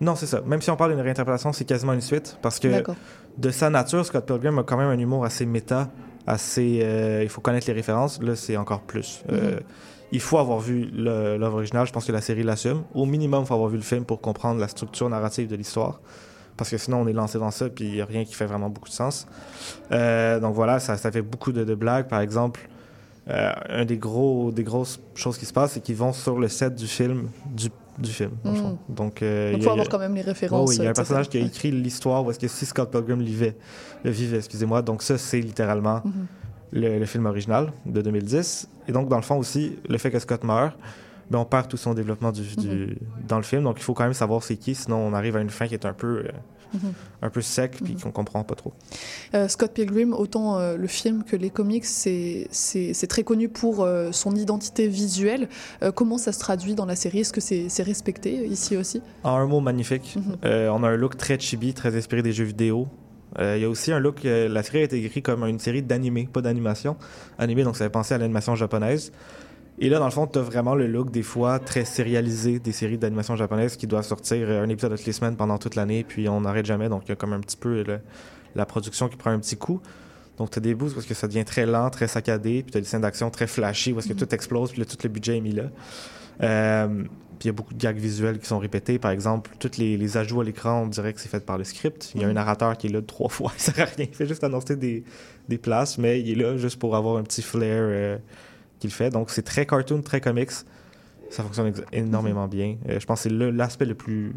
[0.00, 0.40] Non, c'est ça.
[0.42, 2.68] Même si on parle d'une réinterprétation, c'est quasiment une suite, parce que
[3.36, 5.88] de sa nature, Scott Pilgrim a quand même un humour assez méta,
[6.28, 6.80] assez.
[6.82, 8.20] euh, il faut connaître les références.
[8.22, 9.22] Là, c'est encore plus.
[9.30, 9.60] Euh, Mhm.
[10.12, 11.86] il faut avoir vu l'œuvre originale.
[11.86, 12.82] Je pense que la série l'assume.
[12.94, 16.00] Au minimum, il faut avoir vu le film pour comprendre la structure narrative de l'histoire.
[16.56, 18.46] Parce que sinon, on est lancé dans ça, puis il n'y a rien qui fait
[18.46, 19.26] vraiment beaucoup de sens.
[19.92, 22.08] Euh, donc voilà, ça, ça fait beaucoup de, de blagues.
[22.08, 22.68] Par exemple,
[23.28, 26.48] euh, un des, gros, des grosses choses qui se passe, c'est qu'ils vont sur le
[26.48, 27.68] set du film, du,
[27.98, 28.78] du film, dans le fond.
[28.88, 30.60] Donc, euh, il faut avoir quand même les références.
[30.66, 32.64] Oh oui, il y a un personnage qui a écrit l'histoire où est-ce que si
[32.66, 33.56] Scott Pilgrim vivait,
[34.04, 34.82] le vivait, excusez-moi.
[34.82, 36.12] Donc ça, c'est littéralement Mhm.
[36.72, 38.68] le, le film original de 2010.
[38.86, 40.76] Et donc, dans le fond aussi, le fait que Scott meurt,
[41.30, 42.96] ben, on perd tout son développement du, du- Mhm.
[43.26, 43.64] dans le film.
[43.64, 45.74] Donc, il faut quand même savoir c'est qui, sinon on arrive à une fin qui
[45.74, 46.28] est un peu, euh,
[46.74, 46.92] Mhm.
[47.22, 48.72] un peu sec puis qu'on comprend pas trop.
[49.34, 52.48] Euh, Scott Pilgrim, autant euh, le film que les comics, c'est
[53.08, 55.48] très connu pour euh, son identité visuelle.
[55.94, 57.20] Comment ça se traduit dans la série?
[57.20, 59.00] Est-ce que c'est c'est respecté ici aussi?
[59.24, 60.36] En un mot magnifique, Mhm.
[60.44, 62.86] euh, on a un look très chibi, très inspiré des jeux vidéo.
[63.38, 66.28] Il y a aussi un look, la série a été écrite comme une série d'animés,
[66.32, 66.96] pas d'animation.
[67.38, 69.12] Animé, donc ça fait penser à l'animation japonaise.
[69.80, 72.72] Et là, dans le fond, tu as vraiment le look des fois très sérialisé des
[72.72, 76.28] séries d'animation japonaises qui doivent sortir un épisode toutes les semaines pendant toute l'année, puis
[76.28, 76.88] on n'arrête jamais.
[76.88, 78.00] Donc, il y a comme un petit peu le-
[78.56, 79.80] la production qui prend un petit coup.
[80.36, 82.78] Donc, tu as des bouts parce que ça devient très lent, très saccadé, puis tu
[82.78, 84.18] as des scènes d'action très flashy parce que Mhm.
[84.18, 85.64] tout explose, puis là, tout le budget est mis là.
[86.42, 86.86] Euh,
[87.38, 88.98] puis il y a beaucoup de gags visuels qui sont répétés.
[88.98, 91.62] Par exemple, tous les, les ajouts à l'écran, on dirait que c'est fait par le
[91.64, 92.10] script.
[92.16, 92.34] Il y a un Mhm.
[92.34, 94.06] narrateur qui est là trois fois, il sert à rien.
[94.10, 95.04] Il fait juste annoncer des,
[95.48, 98.18] des places, mais il est là juste pour avoir un petit flair euh,
[98.78, 99.10] qu'il fait.
[99.10, 100.50] Donc c'est très cartoon, très comics.
[101.30, 102.76] Ça fonctionne énormément bien.
[102.88, 104.32] Euh, je pense que c'est l'aspect le plus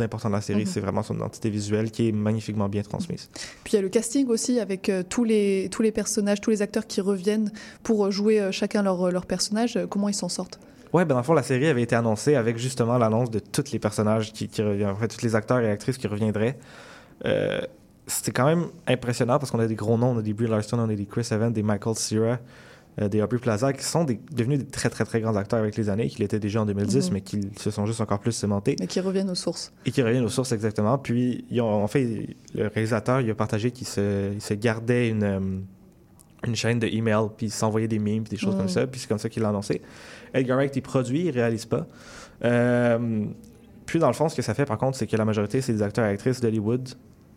[0.00, 0.66] important de la série, Mhm.
[0.66, 3.28] c'est vraiment son identité visuelle qui est magnifiquement bien transmise.
[3.62, 6.50] Puis il y a le casting aussi avec euh, tous, les, tous les personnages, tous
[6.50, 7.52] les acteurs qui reviennent
[7.84, 9.78] pour euh, jouer euh, chacun leur, leur personnage.
[9.90, 10.58] Comment ils s'en sortent?
[10.92, 13.70] Ouais, ben dans le fond, la série avait été annoncée avec justement l'annonce de tous
[13.72, 16.56] les personnages qui, qui reviennent, en fait, tous les acteurs et actrices qui reviendraient.
[17.24, 17.60] Euh,
[18.06, 20.78] C'était quand même impressionnant parce qu'on a des gros noms, on a des Brie Larson,
[20.78, 22.38] on a des Chris Evans, des Michael Cera,
[22.96, 25.88] des Aubrey Plaza, qui sont des- devenus des très très très grands acteurs avec les
[25.88, 27.12] années, qui l'étaient déjà en 2010, Mhm.
[27.14, 28.76] mais qui se sont juste encore plus cimentés.
[28.80, 30.96] et qui reviennent aux sources Et qui reviennent aux sources exactement.
[30.98, 35.08] Puis, ils ont, en fait, le réalisateur, il a partagé qu'il se, il se gardait
[35.08, 35.40] une, euh,
[36.46, 38.58] une chaîne de email, puis il s'envoyait des memes, puis des choses Mm.
[38.58, 39.80] comme ça, puis c'est comme ça qu'il l'a annoncé.
[40.32, 41.86] Edgar Wright, il produit, il réalise pas.
[42.44, 43.24] Euh,
[43.86, 45.72] puis, dans le fond, ce que ça fait, par contre, c'est que la majorité, c'est
[45.72, 46.88] des acteurs et actrices d'Hollywood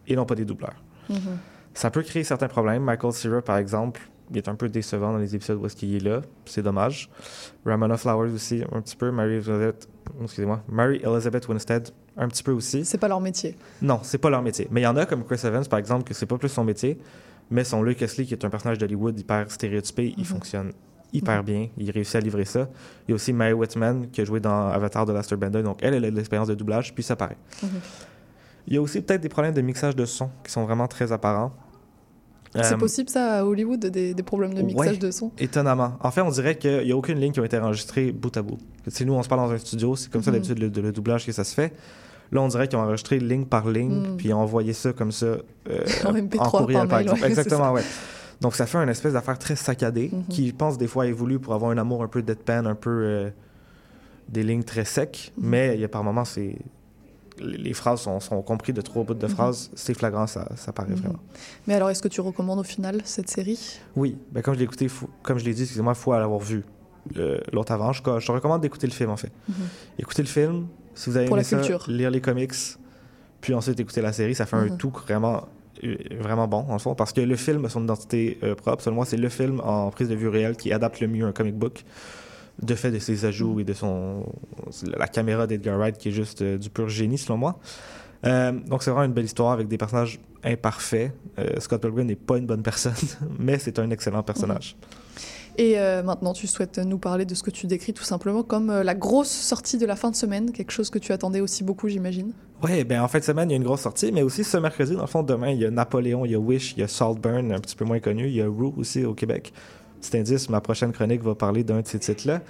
[0.08, 0.76] et non pas des doubleurs.
[1.10, 1.18] Mhm.
[1.74, 2.84] Ça peut créer certains problèmes.
[2.84, 4.02] Michael Cera, par exemple,
[4.32, 6.22] il est un peu décevant dans les épisodes où est-ce qu'il est là.
[6.46, 7.10] C'est dommage.
[7.66, 9.12] Ramona Flowers aussi, un petit peu.
[9.12, 9.88] Mary Elizabeth,
[10.22, 12.84] excusez-moi, Mary Elizabeth Winstead, un petit peu aussi.
[12.86, 13.56] C'est pas leur métier.
[13.82, 14.68] Non, c'est pas leur métier.
[14.72, 16.64] Mais il y en a comme Chris Evans, par exemple, que c'est pas plus son
[16.64, 16.98] métier.
[17.50, 20.26] Mais son Luke Lee, qui est un personnage d'Hollywood hyper stéréotypé, il Mhm.
[20.26, 20.72] fonctionne
[21.14, 21.46] hyper Mhm.
[21.46, 21.68] bien.
[21.78, 22.68] Il réussit à livrer ça.
[23.08, 25.64] Il y a aussi Mary Whitman, qui a joué dans Avatar de Last Bender.
[25.64, 27.38] Donc, elle, elle a de l'expérience de doublage, puis ça paraît.
[27.64, 27.70] Mhm.
[28.68, 31.14] Il y a aussi peut-être des problèmes de mixage de son qui sont vraiment très
[31.14, 31.54] apparents.
[32.56, 35.32] C'est Euh, possible ça à Hollywood, des, des problèmes de mixage ouais, de son?
[35.38, 35.94] Étonnamment.
[36.02, 38.42] En fait, on dirait qu'il n'y a aucune ligne qui a été enregistrée bout à
[38.42, 38.58] bout.
[38.88, 40.38] C'est nous, on se parle dans un studio, c'est comme ça Mhm.
[40.38, 41.74] d'habitude le, le doublage que ça se fait.
[42.32, 44.18] Là, on dirait qu'ils ont enregistré ligne par ligne, Mhm.
[44.18, 45.40] puis ils ont envoyé ça comme ça euh,
[46.06, 47.22] En MP3 courriel, par par exemple.
[47.22, 47.84] ouais, c'est Exactement, ouais.
[48.42, 50.24] Donc, ça fait une espèce d'affaire très saccadée, Mhm.
[50.30, 52.76] qui, je pense, des fois est voulu pour avoir un amour un peu deadpan, un
[52.76, 53.30] peu euh,
[54.30, 56.56] des lignes très secs, mais il y a par moments, c'est
[57.40, 59.32] les phrases sont, sont comprises de trois bouts de Mhm.
[59.34, 59.72] phrases.
[59.76, 60.96] C'est flagrant, ça, ça paraît Mhm.
[60.98, 61.20] vraiment.
[61.68, 63.80] Mais alors, est-ce que tu recommandes au final cette série?
[63.96, 66.40] Oui, ben comme je l'ai écouté, faut- comme je l'ai dit, excusez-moi, il faut l'avoir
[66.40, 66.64] vu
[67.54, 67.94] l'autre avant.
[67.94, 69.32] Je, je te recommande d'écouter le film, en fait.
[69.48, 69.56] Mhm.
[70.00, 71.86] Écoutez le film, si vous avez Pour aimé la ça, culture.
[71.88, 72.52] lire les comics,
[73.40, 74.78] puis ensuite écouter la série, ça fait un Mhm.
[74.78, 75.48] tout vraiment,
[75.84, 78.84] euh, vraiment bon, en fond, parce que le film a son identité euh, propre.
[78.84, 81.32] Selon moi, c'est le film en prise de vue réelle qui adapte le mieux un
[81.32, 81.86] comic book,
[82.62, 84.26] de fait de ses ajouts et de son
[84.98, 87.60] la caméra d'Edgar Wright, qui est juste euh, du pur génie, selon moi.
[88.26, 91.12] Euh, donc c'est vraiment une belle histoire avec des personnages imparfaits.
[91.40, 92.94] Euh, Scott Pilgrim n'est pas une bonne personne,
[93.40, 94.76] mais c'est un excellent personnage.
[95.60, 98.72] Et euh, maintenant, tu souhaites nous parler de ce que tu décris tout simplement comme
[98.72, 101.88] la grosse sortie de la fin de semaine, quelque chose que tu attendais aussi beaucoup,
[101.88, 102.32] j'imagine.
[102.64, 104.58] Oui, ben en fin de semaine, il y a une grosse sortie, mais aussi ce
[104.58, 106.84] mercredi, dans le fond, demain, il y a Napoléon, il y a Wish, il y
[106.84, 109.52] a Saltburn, un petit peu moins connu, il y a Rue aussi au Québec.
[110.02, 112.42] Petit indice, ma prochaine chronique va parler d'un de ces titres-là.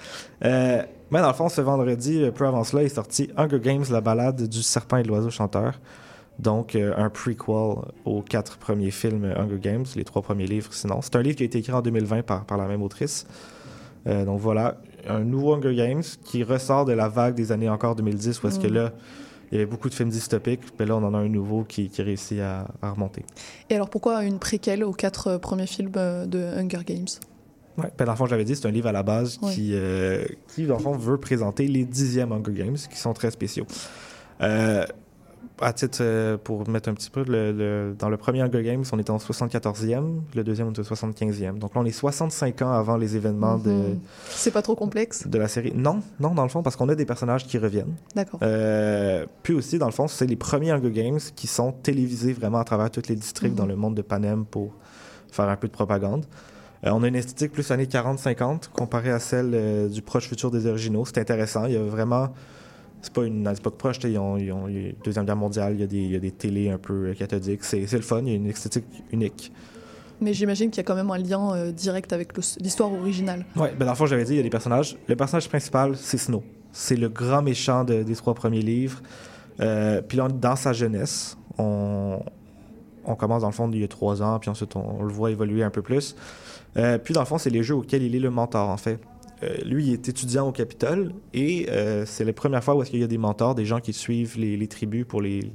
[0.43, 0.81] Euh,
[1.11, 4.01] mais dans le fond, ce vendredi, euh, peu avant cela, est sorti Hunger Games, la
[4.01, 5.79] balade du serpent et de l'oiseau chanteur.
[6.39, 7.45] Donc, euh, un prequel
[8.05, 10.99] aux quatre premiers films Hunger Games, les trois premiers livres sinon.
[11.01, 13.25] C'est un livre qui a été écrit en 2020 par, par la même autrice.
[14.05, 14.77] Euh, donc voilà,
[15.07, 18.59] un nouveau Hunger Games qui ressort de la vague des années encore 2010, où est-ce
[18.59, 18.73] que Mm.
[18.73, 18.91] là,
[19.51, 21.89] il y avait beaucoup de films dystopiques, mais là, on en a un nouveau qui,
[21.89, 23.23] qui réussit à, à remonter.
[23.69, 27.07] Et alors, pourquoi une préquelle aux quatre premiers films de Hunger Games?
[27.77, 29.51] Ouais, ben, dans le fond, j'avais dit, c'est un livre à la base Ouais.
[29.53, 30.25] qui, euh,
[30.55, 33.65] qui, dans le fond, veut présenter les dixièmes Hunger Games, qui sont très spéciaux.
[34.41, 34.85] Euh,
[35.59, 38.83] à titre, euh, pour mettre un petit peu, le, le- dans le premier Hunger Games,
[38.91, 41.57] on était en 74e, le deuxième, on était au 75e.
[41.57, 43.99] Donc là, on est 65 ans avant les événements de, Mhm.
[44.29, 45.27] C'est pas trop complexe?
[45.27, 45.73] de la série.
[45.75, 47.95] Non, non, dans le fond, parce qu'on a des personnages qui reviennent.
[48.15, 48.39] D'accord.
[48.43, 52.59] Euh, puis aussi, dans le fond, c'est les premiers Hunger Games qui sont télévisés vraiment
[52.59, 53.57] à travers tous les districts Mhm.
[53.59, 54.73] dans le monde de Panem pour
[55.31, 56.25] faire un peu de propagande.
[56.85, 60.51] Euh, on a une esthétique plus années 40-50 comparée à celle euh, du proche futur
[60.51, 61.05] des originaux.
[61.05, 61.65] C'est intéressant.
[61.65, 62.29] Il y a vraiment.
[63.01, 63.97] C'est pas une époque proche.
[64.03, 66.11] Ils ont, ils ont- il y a Deuxième Guerre mondiale, il y a des, il
[66.11, 67.63] y a des télés un peu euh, cathodiques.
[67.63, 68.21] C'est le fun.
[68.21, 69.51] Il y a une esthétique unique.
[70.19, 73.45] Mais j'imagine qu'il y a quand même un lien euh, direct avec l'histoire originale.
[73.55, 74.97] Ouais, ben dans le fond, j'avais dit, il y a des personnages.
[75.07, 76.43] Le personnage principal, c'est Snow.
[76.71, 79.01] C'est le grand méchant de- des trois premiers livres.
[79.57, 82.19] Puis là, dans sa jeunesse, on,
[83.05, 85.11] on commence dans le fond il y a trois ans, puis ensuite on, on le
[85.13, 86.15] voit évoluer un peu plus.
[86.77, 88.99] Euh, puis dans le fond, c'est les jeux auxquels il est le mentor, en fait.
[89.43, 92.89] Euh, lui, il est étudiant au Capitole et euh, c'est la première fois où est-ce
[92.89, 95.51] qu'il y a des mentors, des gens qui suivent les, les tribus pour les,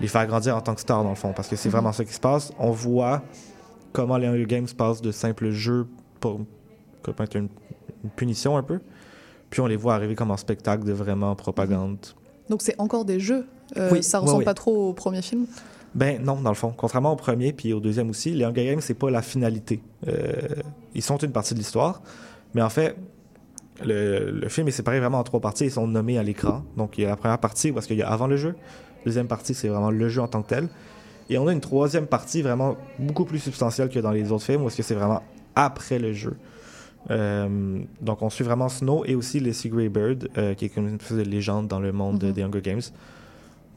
[0.00, 1.72] les faire grandir en tant que stars, dans le fond, parce que c'est Mhm.
[1.72, 2.52] vraiment ça qui se passe.
[2.58, 3.22] On voit
[3.92, 5.86] comment les Hunger Games passent de simples jeux
[6.20, 6.40] pour
[7.02, 7.48] comme être une,
[8.02, 8.80] une punition un peu.
[9.50, 11.98] Puis on les voit arriver comme en spectacle de vraiment propagande.
[12.48, 13.46] Donc c'est encore des jeux.
[13.76, 14.44] Euh, Oui, ça ressemble ouais.
[14.44, 15.46] pas trop au premier film?
[15.94, 16.72] Ben non, dans le fond.
[16.76, 19.80] Contrairement au premier puis au deuxième aussi, les Hunger Games, c'est pas la finalité.
[20.08, 20.32] Euh,
[20.94, 22.02] ils sont une partie de l'histoire,
[22.54, 22.96] mais en fait,
[23.84, 25.64] le, le film est séparé vraiment en trois parties.
[25.66, 26.62] Ils sont nommés à l'écran.
[26.76, 28.50] Donc il y a la première partie parce qu'il y a avant le jeu.
[29.00, 30.68] La deuxième partie, c'est vraiment le jeu en tant que tel.
[31.30, 34.62] Et on a une troisième partie vraiment beaucoup plus substantielle que dans les autres films,
[34.62, 35.22] où est-ce que c'est vraiment
[35.54, 36.36] après le jeu.
[37.10, 40.96] Euh, donc on suit vraiment Snow et aussi Leslie Greybird, euh, qui est comme une
[40.96, 42.32] espèce de légende dans le monde Mhm.
[42.32, 42.80] des Hunger Games.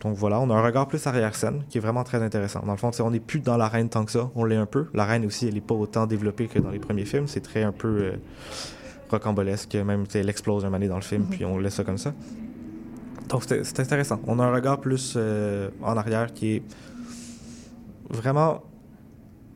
[0.01, 2.61] Donc voilà, on a un regard plus arrière-scène qui est vraiment très intéressant.
[2.65, 4.67] Dans le fond, on n'est plus dans la reine tant que ça, on l'est un
[4.67, 4.87] peu.
[4.93, 7.27] La reine aussi, elle n'est pas autant développée que dans les premiers films.
[7.27, 8.11] C'est très un peu euh,
[9.09, 9.73] rocambolesque.
[9.75, 11.29] Même, elle explose un donné dans le film, Mhm.
[11.29, 12.13] puis on laisse ça comme ça.
[13.29, 14.19] Donc c'est c'est intéressant.
[14.27, 16.63] On a un regard plus euh, en arrière qui est
[18.09, 18.61] vraiment.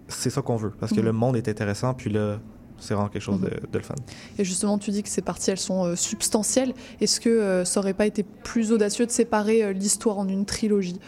[0.07, 0.71] C'est ça qu'on veut.
[0.71, 1.05] Parce que Mhm.
[1.05, 2.39] le monde est intéressant, puis là,
[2.81, 3.95] c'est vraiment quelque chose de, de le fun.
[4.37, 6.73] Et justement, tu dis que ces parties, elles sont euh, substantielles.
[6.99, 10.45] Est-ce que euh, ça aurait pas été plus audacieux de séparer euh, l'histoire en une
[10.45, 10.99] trilogie?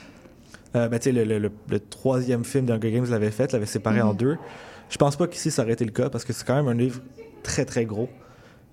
[0.73, 4.11] Tu sais, le, le- le- le troisième film d'Hunger Games l'avait fait, l'avait séparé en
[4.13, 4.17] Mhm.
[4.17, 4.37] deux.
[4.89, 6.73] Je pense pas qu'ici ça aurait été le cas parce que c'est quand même un
[6.73, 7.01] livre
[7.43, 8.09] très très gros.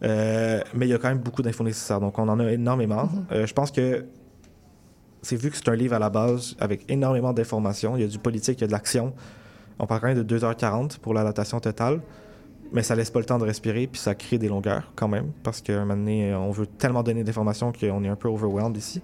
[0.03, 3.09] Mais il y a quand même beaucoup d'infos nécessaires, donc on en a énormément.
[3.31, 3.47] Mhm.
[3.47, 4.07] Je pense que
[5.23, 8.09] c'est vu que c'est un livre à la base avec énormément d'informations, il y a
[8.09, 9.13] du politique, il y a de l'action.
[9.79, 12.01] On parle quand même de 2h40 pour l'adaptation totale,
[12.73, 15.33] mais ça laisse pas le temps de respirer, puis ça crée des longueurs quand même,
[15.43, 18.77] parce qu'à un moment donné, on veut tellement donner d'informations qu'on est un peu overwhelmed
[18.77, 19.03] ici.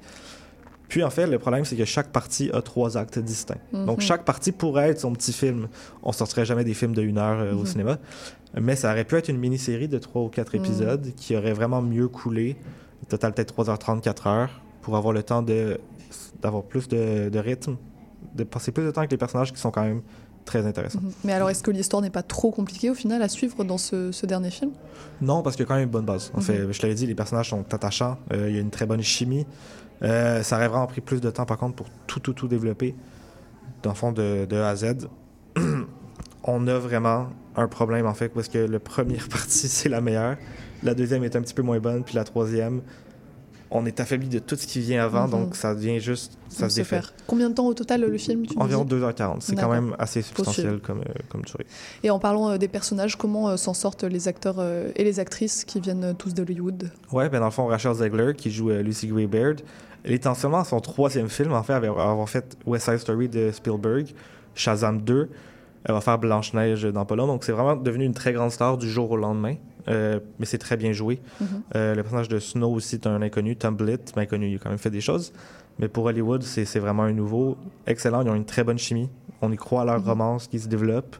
[0.89, 3.59] Puis en fait, le problème, c'est que chaque partie a trois actes distincts.
[3.73, 4.03] Donc Mhm.
[4.03, 5.67] chaque partie pourrait être son petit film.
[6.05, 7.67] On sortirait jamais des films de une heure euh, au Mhm.
[7.67, 7.99] cinéma,
[8.55, 10.61] mais ça aurait pu être une mini-série de trois ou quatre Mhm.
[10.65, 12.57] épisodes qui aurait vraiment mieux coulé.
[13.03, 15.43] Au total, peut-être 3h30, 4 heures, pour avoir le temps
[16.41, 17.77] d'avoir plus de, de rythme,
[18.37, 20.03] de passer plus de temps avec les personnages qui sont quand même
[20.47, 21.01] très intéressants.
[21.03, 21.13] Mhm.
[21.25, 24.11] Mais alors, est-ce que l'histoire n'est pas trop compliquée au final à suivre dans ce,
[24.13, 24.71] ce dernier film?
[25.21, 26.31] Non, parce qu'il y a quand même une bonne base.
[26.33, 26.43] En Mhm.
[26.45, 28.17] fait, je te l'ai dit, les personnages sont attachants.
[28.33, 29.45] euh, il y a une très bonne chimie.
[30.03, 32.95] Euh, ça aurait vraiment pris plus de temps, par contre, pour tout, tout, tout développer.
[33.83, 35.09] Dans le fond, de, de A à Z.
[36.45, 40.37] On a vraiment un problème, en fait, parce que la première partie, c'est la meilleure.
[40.83, 42.05] La deuxième est un petit peu moins bonne.
[42.05, 42.83] Puis la troisième,
[43.71, 45.25] on est affaibli de tout ce qui vient avant.
[45.25, 45.31] Mhm.
[45.31, 46.39] Donc, ça devient juste...
[46.49, 46.97] Ça Pour se défait.
[46.97, 47.13] faire.
[47.27, 49.39] Combien de temps au total le film tu Environ dis 2h40.
[49.41, 51.67] C'est quand même assez substantiel comme, euh, comme durée.
[52.03, 55.21] Et en parlant euh, des personnages, comment euh, s'en sortent les acteurs euh, et les
[55.21, 56.91] actrices qui viennent tous d'Hollywood?
[57.13, 59.57] Ouais, ben dans le fond, Rachel Zegler, qui joue Lucy Greybeard,
[60.05, 62.99] elle est en seulement à son troisième film, en fait, avec avoir fait West Side
[62.99, 64.07] Story de Spielberg,
[64.55, 65.29] Shazam 2,
[65.85, 68.89] elle va faire Blanche-Neige dans long, donc c'est vraiment devenu une très grande star du
[68.89, 69.55] jour au lendemain,
[69.89, 71.21] Euh, mais c'est très bien joué.
[71.41, 71.47] Mhm.
[71.77, 74.71] Euh, le personnage de Snow aussi est un inconnu, Tom Blitt, inconnu, il a quand
[74.71, 75.33] même fait des choses.
[75.79, 77.57] Mais pour Hollywood, c'est vraiment un nouveau.
[77.87, 79.11] Excellent, ils ont une très bonne chimie.
[79.43, 80.07] On y croit à leur Mhm.
[80.07, 81.17] romance qui se développe.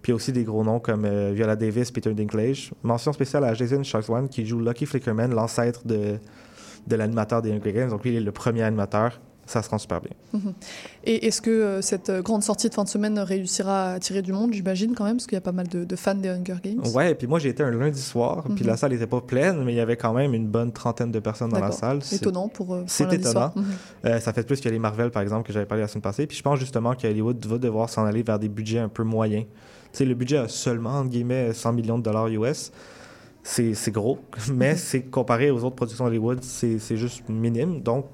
[0.00, 2.72] Puis il y a aussi des gros noms comme euh, Viola Davis, Peter Dinklage.
[2.84, 6.18] Mention spéciale à Jason Schwartzman qui joue Lucky Flickerman, l'ancêtre de,
[6.86, 7.90] de l'animateur des Hunger Games.
[7.90, 9.20] Donc lui, il est le premier animateur.
[9.50, 10.10] Ça se rend super bien.
[10.34, 10.52] Mhm.
[11.04, 14.20] Et est-ce que euh, cette euh, grande sortie de fin de semaine réussira à attirer
[14.20, 16.28] du monde, j'imagine quand même, parce qu'il y a pas mal de, de fans des
[16.28, 16.82] Hunger Games?
[16.94, 18.66] Ouais, et puis moi j'ai été un lundi soir, puis Mhm.
[18.66, 21.18] la salle n'était pas pleine, mais il y avait quand même une bonne trentaine de
[21.18, 22.00] personnes dans la salle.
[22.02, 23.52] C'est- Étonnant pour, euh, pour C'est étonnant.
[23.56, 23.64] Mhm.
[24.04, 26.26] Euh, ça fait plus que les Marvel, par exemple, que j'avais parlé la semaine passée.
[26.26, 29.02] Puis je pense justement que Hollywood va devoir s'en aller vers des budgets un peu
[29.02, 29.44] moyens.
[29.92, 32.70] Tu sais, le budget a seulement, entre guillemets, 100 millions de dollars US.
[33.42, 34.18] C'est gros,
[34.52, 37.80] mais c'est comparé aux autres productions Hollywood, c'est c'est juste minime.
[37.80, 38.04] Donc,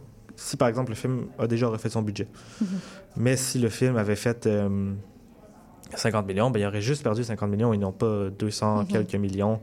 [0.45, 2.29] si par exemple le film a déjà refait son budget,
[2.61, 2.67] Mhm.
[3.17, 4.93] mais si le film avait fait euh,
[5.95, 8.87] 50 millions, ben, il aurait juste perdu 50 millions et non pas 200 Mhm.
[8.89, 9.61] quelques millions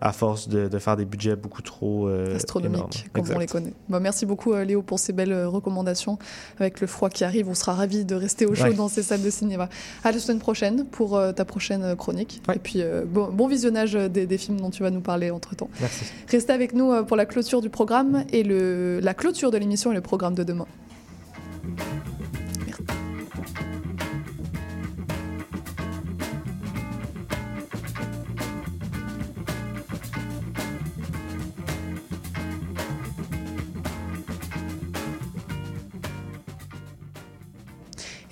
[0.00, 2.90] à force de, de faire des budgets beaucoup trop euh, astronomique, énormes.
[3.12, 3.36] comme Exact.
[3.36, 3.72] on les connaît.
[3.88, 6.18] Bah, merci beaucoup euh, Léo pour ces belles euh, recommandations.
[6.58, 8.74] Avec le froid qui arrive, on sera ravis de rester au chaud Ouais.
[8.74, 9.68] dans ces salles de cinéma.
[10.04, 12.42] À la semaine prochaine pour euh, ta prochaine chronique.
[12.54, 15.68] Et puis bon, bon visionnage des, des films dont tu vas nous parler entre-temps.
[15.80, 16.04] Merci.
[16.28, 19.94] Restez avec nous pour la clôture du programme et le, la clôture de l'émission et
[19.94, 20.66] le programme de demain.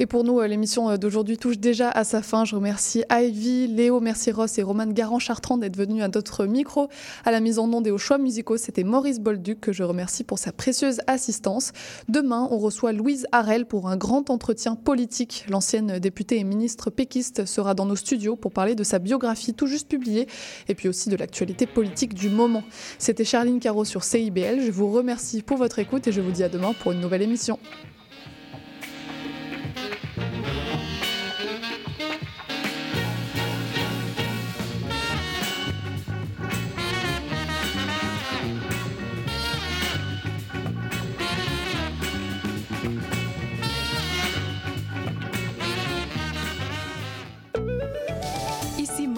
[0.03, 2.45] Et pour nous, euh, l'émission euh, d'aujourd'hui touche déjà à sa fin.
[2.45, 6.89] Je remercie Ivy, Léo, merci Ross et Romane Garand-Chartrand d'être venus à notre micro.
[7.25, 10.25] À la mise en onde et aux choix musicaux, c'était Maurice Bolduc que je remercie
[10.25, 11.71] pour sa précieuse assistance.
[12.09, 15.47] Demain, on reçoit Louise Harel pour un grand entretien politique.
[15.49, 19.69] L'ancienne députée et ministre péquiste sera dans nos studios pour parler de sa biographie tout
[19.69, 20.27] juste publiée
[20.67, 22.65] et puis aussi de l'actualité politique du moment.
[22.99, 24.63] C'était Charline Caro sur CIBL.
[24.63, 27.23] Je vous remercie pour votre écoute et je vous dis à demain pour une nouvelle
[27.23, 27.57] émission.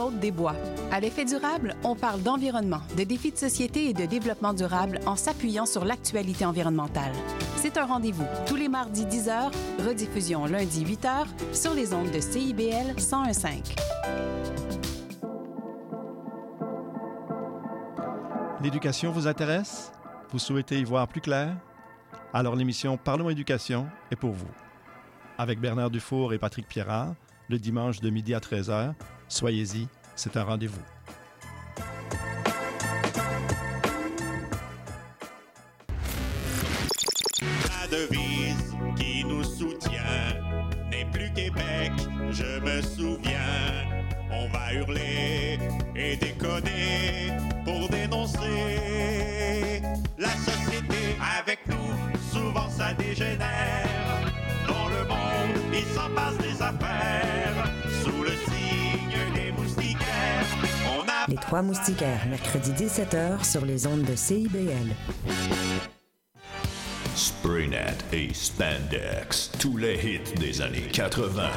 [0.05, 0.55] Maude Desbois.
[0.93, 5.17] À l'effet durable, on parle d'environnement, de défis de société et de développement durable en
[5.17, 7.13] s'appuyant sur l'actualité environnementale.
[7.57, 9.51] C'est un rendez-vous tous les mardis 10h,
[9.83, 11.25] rediffusion lundi 8h
[11.55, 13.63] sur les ondes de CIBL 1015.
[18.63, 19.91] L'éducation vous intéresse?
[20.33, 21.57] Vous souhaitez y voir plus clair?
[22.35, 24.51] Alors l'émission Parlons éducation est pour vous.
[25.39, 27.15] Avec Bernard Dufour et Patrick Pierrard,
[27.49, 28.93] le dimanche de midi à 13h,
[29.29, 30.81] soyez-y, c'est un rendez-vous.
[37.41, 40.41] La devise qui nous soutient
[40.91, 41.93] n'est plus Québec,
[42.31, 43.41] je me souviens.
[44.31, 45.59] On va hurler
[45.95, 47.31] et déconner
[47.65, 49.81] pour dénoncer
[50.19, 51.75] la société avec nous.
[52.33, 53.89] Souvent ça dégénère.
[54.67, 56.54] Dans le monde, il s'en passe des
[61.55, 64.91] Trois Moustiquaires, mercredi 17h sur les ondes de CIBL.
[67.15, 71.49] Spraynet et Spandex, tous les hits des années 80.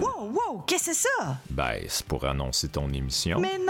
[0.00, 1.38] Wow, wow, qu'est-ce que c'est ça?
[1.50, 3.40] Ben, c'est pour annoncer ton émission.
[3.40, 3.69] Mais non,